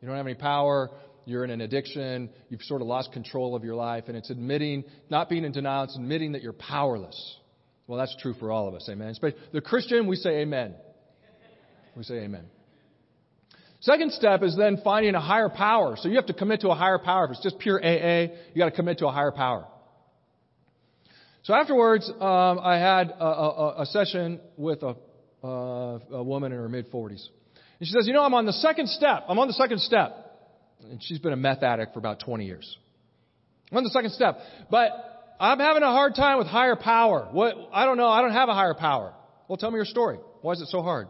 You 0.00 0.08
don't 0.08 0.16
have 0.16 0.26
any 0.26 0.34
power. 0.34 0.90
You're 1.26 1.44
in 1.44 1.50
an 1.50 1.60
addiction. 1.60 2.30
You've 2.50 2.62
sort 2.62 2.82
of 2.82 2.86
lost 2.86 3.12
control 3.12 3.56
of 3.56 3.64
your 3.64 3.74
life. 3.74 4.04
And 4.08 4.16
it's 4.16 4.30
admitting, 4.30 4.84
not 5.10 5.28
being 5.28 5.44
in 5.44 5.52
denial, 5.52 5.84
it's 5.84 5.96
admitting 5.96 6.32
that 6.32 6.42
you're 6.42 6.52
powerless. 6.52 7.38
Well, 7.86 7.98
that's 7.98 8.14
true 8.20 8.34
for 8.34 8.50
all 8.50 8.68
of 8.68 8.74
us. 8.74 8.88
Amen. 8.90 9.14
But 9.20 9.34
The 9.52 9.60
Christian, 9.60 10.06
we 10.06 10.16
say 10.16 10.40
amen. 10.40 10.74
We 11.96 12.02
say 12.02 12.16
amen. 12.16 12.44
Second 13.80 14.12
step 14.12 14.42
is 14.42 14.56
then 14.56 14.78
finding 14.82 15.14
a 15.14 15.20
higher 15.20 15.50
power. 15.50 15.96
So 15.98 16.08
you 16.08 16.16
have 16.16 16.26
to 16.26 16.32
commit 16.32 16.62
to 16.62 16.70
a 16.70 16.74
higher 16.74 16.98
power. 16.98 17.26
If 17.26 17.32
it's 17.32 17.42
just 17.42 17.58
pure 17.58 17.78
AA, 17.78 18.32
you 18.52 18.58
got 18.58 18.66
to 18.66 18.70
commit 18.70 18.98
to 18.98 19.06
a 19.06 19.12
higher 19.12 19.30
power. 19.30 19.66
So 21.44 21.52
afterwards, 21.52 22.10
um, 22.10 22.58
I 22.58 22.78
had 22.78 23.10
a, 23.10 23.24
a, 23.24 23.82
a 23.82 23.86
session 23.86 24.40
with 24.56 24.82
a, 24.82 24.96
a 25.46 26.22
woman 26.22 26.52
in 26.52 26.58
her 26.58 26.70
mid 26.70 26.90
40s. 26.90 27.28
And 27.78 27.86
she 27.86 27.92
says, 27.92 28.06
You 28.06 28.14
know, 28.14 28.22
I'm 28.22 28.32
on 28.32 28.46
the 28.46 28.52
second 28.52 28.88
step. 28.88 29.24
I'm 29.28 29.38
on 29.38 29.46
the 29.46 29.52
second 29.52 29.80
step. 29.80 30.16
And 30.90 31.02
she's 31.02 31.18
been 31.18 31.34
a 31.34 31.36
meth 31.36 31.62
addict 31.62 31.92
for 31.92 31.98
about 31.98 32.20
20 32.20 32.46
years. 32.46 32.78
I'm 33.70 33.78
on 33.78 33.84
the 33.84 33.90
second 33.90 34.12
step. 34.12 34.38
But 34.70 34.90
I'm 35.38 35.58
having 35.58 35.82
a 35.82 35.90
hard 35.90 36.14
time 36.14 36.38
with 36.38 36.46
higher 36.46 36.76
power. 36.76 37.28
What, 37.30 37.54
I 37.72 37.84
don't 37.84 37.98
know. 37.98 38.08
I 38.08 38.22
don't 38.22 38.32
have 38.32 38.48
a 38.48 38.54
higher 38.54 38.74
power. 38.74 39.12
Well, 39.46 39.58
tell 39.58 39.70
me 39.70 39.76
your 39.76 39.84
story. 39.84 40.18
Why 40.40 40.52
is 40.52 40.62
it 40.62 40.68
so 40.68 40.80
hard? 40.80 41.08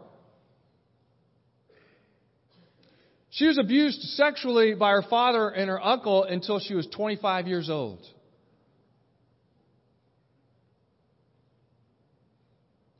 She 3.29 3.47
was 3.47 3.57
abused 3.57 4.01
sexually 4.01 4.75
by 4.75 4.91
her 4.91 5.03
father 5.09 5.47
and 5.49 5.69
her 5.69 5.81
uncle 5.81 6.25
until 6.25 6.59
she 6.59 6.73
was 6.73 6.87
25 6.87 7.47
years 7.47 7.69
old. 7.69 8.05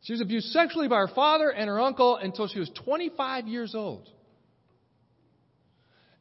She 0.05 0.13
was 0.13 0.21
abused 0.21 0.51
sexually 0.51 0.87
by 0.87 0.97
her 0.97 1.07
father 1.07 1.49
and 1.49 1.67
her 1.67 1.81
uncle 1.81 2.17
until 2.17 2.47
she 2.47 2.59
was 2.59 2.69
25 2.85 3.47
years 3.47 3.73
old. 3.73 4.07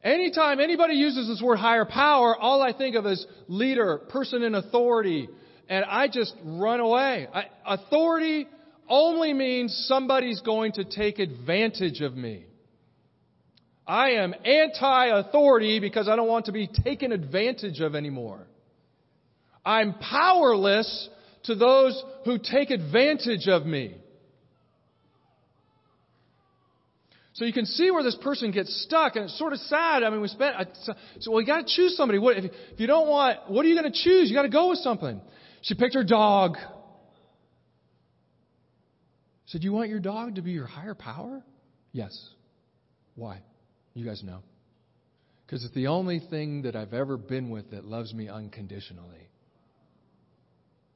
Anytime 0.03 0.59
anybody 0.59 0.95
uses 0.95 1.29
this 1.29 1.43
word 1.43 1.57
higher 1.57 1.85
power, 1.85 2.35
all 2.35 2.63
I 2.63 2.73
think 2.73 2.97
of 2.97 3.05
is 3.05 3.27
leader, 3.47 3.99
person 4.09 4.43
in 4.43 4.55
authority, 4.55 5.29
and 5.69 5.85
I 5.85 6.09
just 6.09 6.35
run 6.43 6.81
away. 6.81 7.29
I, 7.33 7.45
authority 7.67 8.47
only 8.89 9.35
means 9.35 9.85
somebody's 9.87 10.41
going 10.41 10.73
to 10.73 10.85
take 10.85 11.19
advantage 11.19 12.01
of 12.01 12.17
me. 12.17 12.47
I 13.87 14.13
am 14.13 14.35
anti 14.47 15.07
authority 15.09 15.79
because 15.79 16.09
I 16.09 16.17
don't 16.17 16.29
want 16.29 16.47
to 16.47 16.53
be 16.53 16.69
taken 16.69 17.13
advantage 17.13 17.81
of 17.81 17.95
anymore. 17.95 18.47
I'm 19.63 19.93
powerless 19.93 21.11
to 21.45 21.55
those 21.55 22.03
who 22.25 22.39
take 22.39 22.71
advantage 22.71 23.49
of 23.49 23.65
me. 23.67 23.97
So 27.35 27.45
you 27.45 27.53
can 27.53 27.67
see 27.67 27.91
where 27.91 28.05
this 28.05 28.17
person 28.23 28.53
gets 28.53 28.85
stuck, 28.85 29.17
and 29.17 29.25
it's 29.25 29.37
sort 29.39 29.53
of 29.53 29.59
sad. 29.61 30.05
I 30.05 30.11
mean, 30.11 30.21
we 30.21 30.29
spent 30.29 30.55
so 31.19 31.33
well. 31.33 31.41
You 31.41 31.47
got 31.47 31.67
to 31.67 31.75
choose 31.77 31.97
somebody. 31.97 32.21
What 32.21 32.37
if, 32.37 32.45
if 32.45 32.79
you 32.81 32.87
don't 32.87 33.09
want? 33.09 33.51
What 33.51 33.65
are 33.67 33.69
you 33.69 33.81
going 33.81 33.93
to 33.93 33.99
choose? 34.05 34.31
You 34.31 34.37
got 34.37 34.43
to 34.43 34.49
go 34.49 34.69
with 34.69 34.79
something. 34.79 35.21
She 35.63 35.75
picked 35.75 35.95
her 35.95 36.05
dog. 36.05 36.57
Said, 39.47 39.65
"You 39.65 39.73
want 39.73 39.91
your 39.91 39.99
dog 39.99 40.37
to 40.37 40.43
be 40.43 40.53
your 40.53 40.67
higher 40.67 40.95
power?" 40.95 41.43
Yes. 41.91 42.17
Why? 43.17 43.41
You 43.95 44.07
guys 44.07 44.23
know. 44.23 44.41
Because 45.45 45.65
it's 45.65 45.75
the 45.75 45.89
only 45.89 46.21
thing 46.21 46.63
that 46.63 46.77
I've 46.77 46.95
ever 46.95 47.17
been 47.17 47.51
with 47.51 47.73
that 47.73 47.85
loves 47.85 48.15
me 48.15 48.29
unconditionally. 48.29 49.29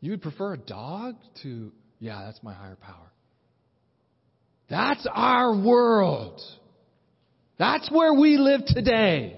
You 0.00 0.12
would 0.12 0.22
prefer 0.22 0.54
a 0.54 0.58
dog 0.58 1.16
to, 1.42 1.72
yeah, 1.98 2.22
that's 2.26 2.42
my 2.42 2.54
higher 2.54 2.76
power. 2.76 3.12
That's 4.70 5.06
our 5.12 5.56
world. 5.56 6.40
That's 7.58 7.90
where 7.90 8.14
we 8.14 8.37
live 8.37 8.64
today. 8.66 9.37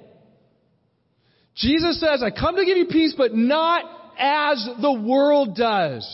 Jesus 1.54 2.00
says, 2.00 2.22
I 2.22 2.30
come 2.30 2.56
to 2.56 2.64
give 2.64 2.76
you 2.76 2.86
peace, 2.86 3.14
but 3.16 3.34
not 3.34 3.84
as 4.18 4.68
the 4.80 4.92
world 4.92 5.56
does. 5.56 6.06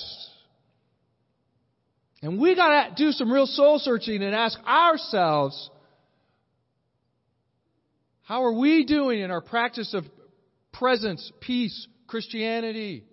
And 2.23 2.41
we 2.41 2.55
got 2.55 2.97
to 2.97 3.05
do 3.05 3.13
some 3.13 3.31
real 3.31 3.47
soul 3.47 3.79
searching 3.79 4.23
and 4.23 4.35
ask 4.35 4.59
ourselves, 4.61 5.71
how 8.23 8.45
are 8.45 8.59
we 8.59 8.85
doing 8.85 9.21
in 9.21 9.31
our 9.31 9.41
practice 9.41 9.95
of 9.95 10.05
presence, 10.73 11.31
peace, 11.41 11.87
Christianity? 12.07 13.05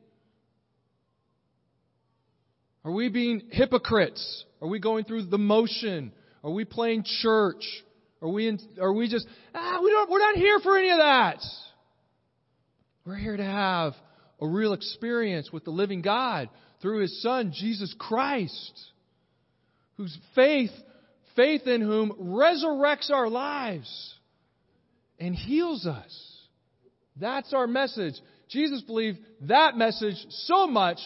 Are 2.86 2.91
we 2.91 3.10
being 3.10 3.43
hypocrites? 3.52 4.46
Are 4.62 4.67
we 4.67 4.80
going 4.80 5.06
through 5.06 5.26
the 5.26 5.38
motion? 5.38 6.12
Are 6.43 6.52
we 6.52 6.65
playing 6.65 7.06
church? 7.22 7.63
Are 8.22 8.30
we, 8.30 8.48
in, 8.48 8.60
are 8.82 8.93
we 8.93 9.10
just, 9.10 9.28
ah, 9.54 9.80
we 9.84 9.89
don't, 9.89 10.10
we're 10.10 10.19
not 10.19 10.36
here 10.36 10.60
for 10.60 10.78
any 10.78 10.89
of 10.91 10.98
that. 10.98 11.39
We're 13.06 13.17
here 13.17 13.38
to 13.38 13.43
have 13.43 13.93
a 14.41 14.48
real 14.48 14.74
experience 14.74 15.52
with 15.52 15.65
the 15.65 15.72
living 15.72 16.02
God 16.02 16.50
through 16.82 17.02
His 17.02 17.22
Son, 17.22 17.54
Jesus 17.54 17.93
Christ, 17.98 18.82
whose 19.96 20.17
faith, 20.36 20.72
faith 21.36 21.67
in 21.67 21.82
whom 21.82 22.12
resurrects 22.19 23.10
our 23.10 23.30
lives 23.30 24.15
and 25.19 25.36
heals 25.36 25.86
us. 25.86 26.38
That's 27.15 27.54
our 27.54 27.67
message. 27.67 28.15
Jesus 28.50 28.82
believed 28.82 29.19
that 29.41 29.78
message 29.78 30.15
so 30.30 30.67
much 30.67 31.00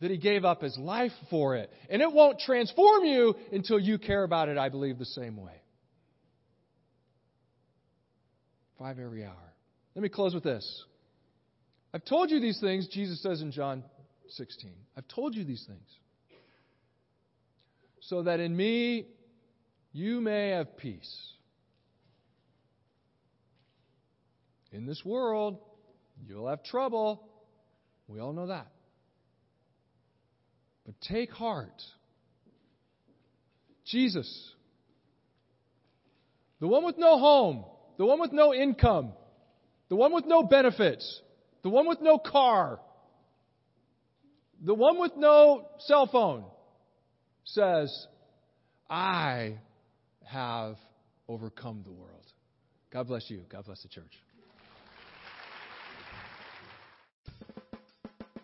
that 0.00 0.10
he 0.10 0.16
gave 0.18 0.44
up 0.44 0.62
his 0.62 0.76
life 0.76 1.12
for 1.30 1.56
it. 1.56 1.70
And 1.88 2.02
it 2.02 2.12
won't 2.12 2.38
transform 2.40 3.04
you 3.04 3.34
until 3.52 3.78
you 3.78 3.98
care 3.98 4.24
about 4.24 4.48
it, 4.48 4.58
I 4.58 4.68
believe, 4.68 4.98
the 4.98 5.04
same 5.04 5.36
way. 5.36 5.62
Five 8.78 8.98
every 8.98 9.24
hour. 9.24 9.52
Let 9.94 10.02
me 10.02 10.08
close 10.08 10.34
with 10.34 10.44
this. 10.44 10.84
I've 11.92 12.04
told 12.04 12.30
you 12.30 12.40
these 12.40 12.60
things, 12.60 12.88
Jesus 12.88 13.22
says 13.22 13.40
in 13.40 13.52
John 13.52 13.84
16. 14.30 14.72
I've 14.96 15.06
told 15.08 15.34
you 15.34 15.44
these 15.44 15.64
things. 15.66 15.88
So 18.00 18.24
that 18.24 18.40
in 18.40 18.54
me 18.54 19.06
you 19.92 20.20
may 20.20 20.50
have 20.50 20.76
peace. 20.76 21.32
In 24.72 24.86
this 24.86 25.02
world, 25.04 25.58
you'll 26.26 26.48
have 26.48 26.64
trouble. 26.64 27.22
We 28.08 28.18
all 28.18 28.32
know 28.32 28.48
that. 28.48 28.66
But 30.84 31.00
take 31.00 31.30
heart. 31.30 31.82
Jesus, 33.86 34.52
the 36.60 36.66
one 36.66 36.84
with 36.84 36.96
no 36.96 37.18
home, 37.18 37.64
the 37.98 38.06
one 38.06 38.18
with 38.18 38.32
no 38.32 38.54
income, 38.54 39.12
the 39.90 39.96
one 39.96 40.12
with 40.14 40.24
no 40.26 40.42
benefits, 40.42 41.20
the 41.62 41.68
one 41.68 41.86
with 41.86 42.00
no 42.00 42.18
car, 42.18 42.80
the 44.62 44.74
one 44.74 44.98
with 44.98 45.12
no 45.16 45.68
cell 45.80 46.06
phone, 46.06 46.44
says, 47.44 48.06
I 48.88 49.58
have 50.24 50.76
overcome 51.28 51.82
the 51.84 51.92
world. 51.92 52.24
God 52.90 53.06
bless 53.08 53.28
you. 53.28 53.42
God 53.50 53.66
bless 53.66 53.82
the 53.82 53.88
church. 53.88 54.23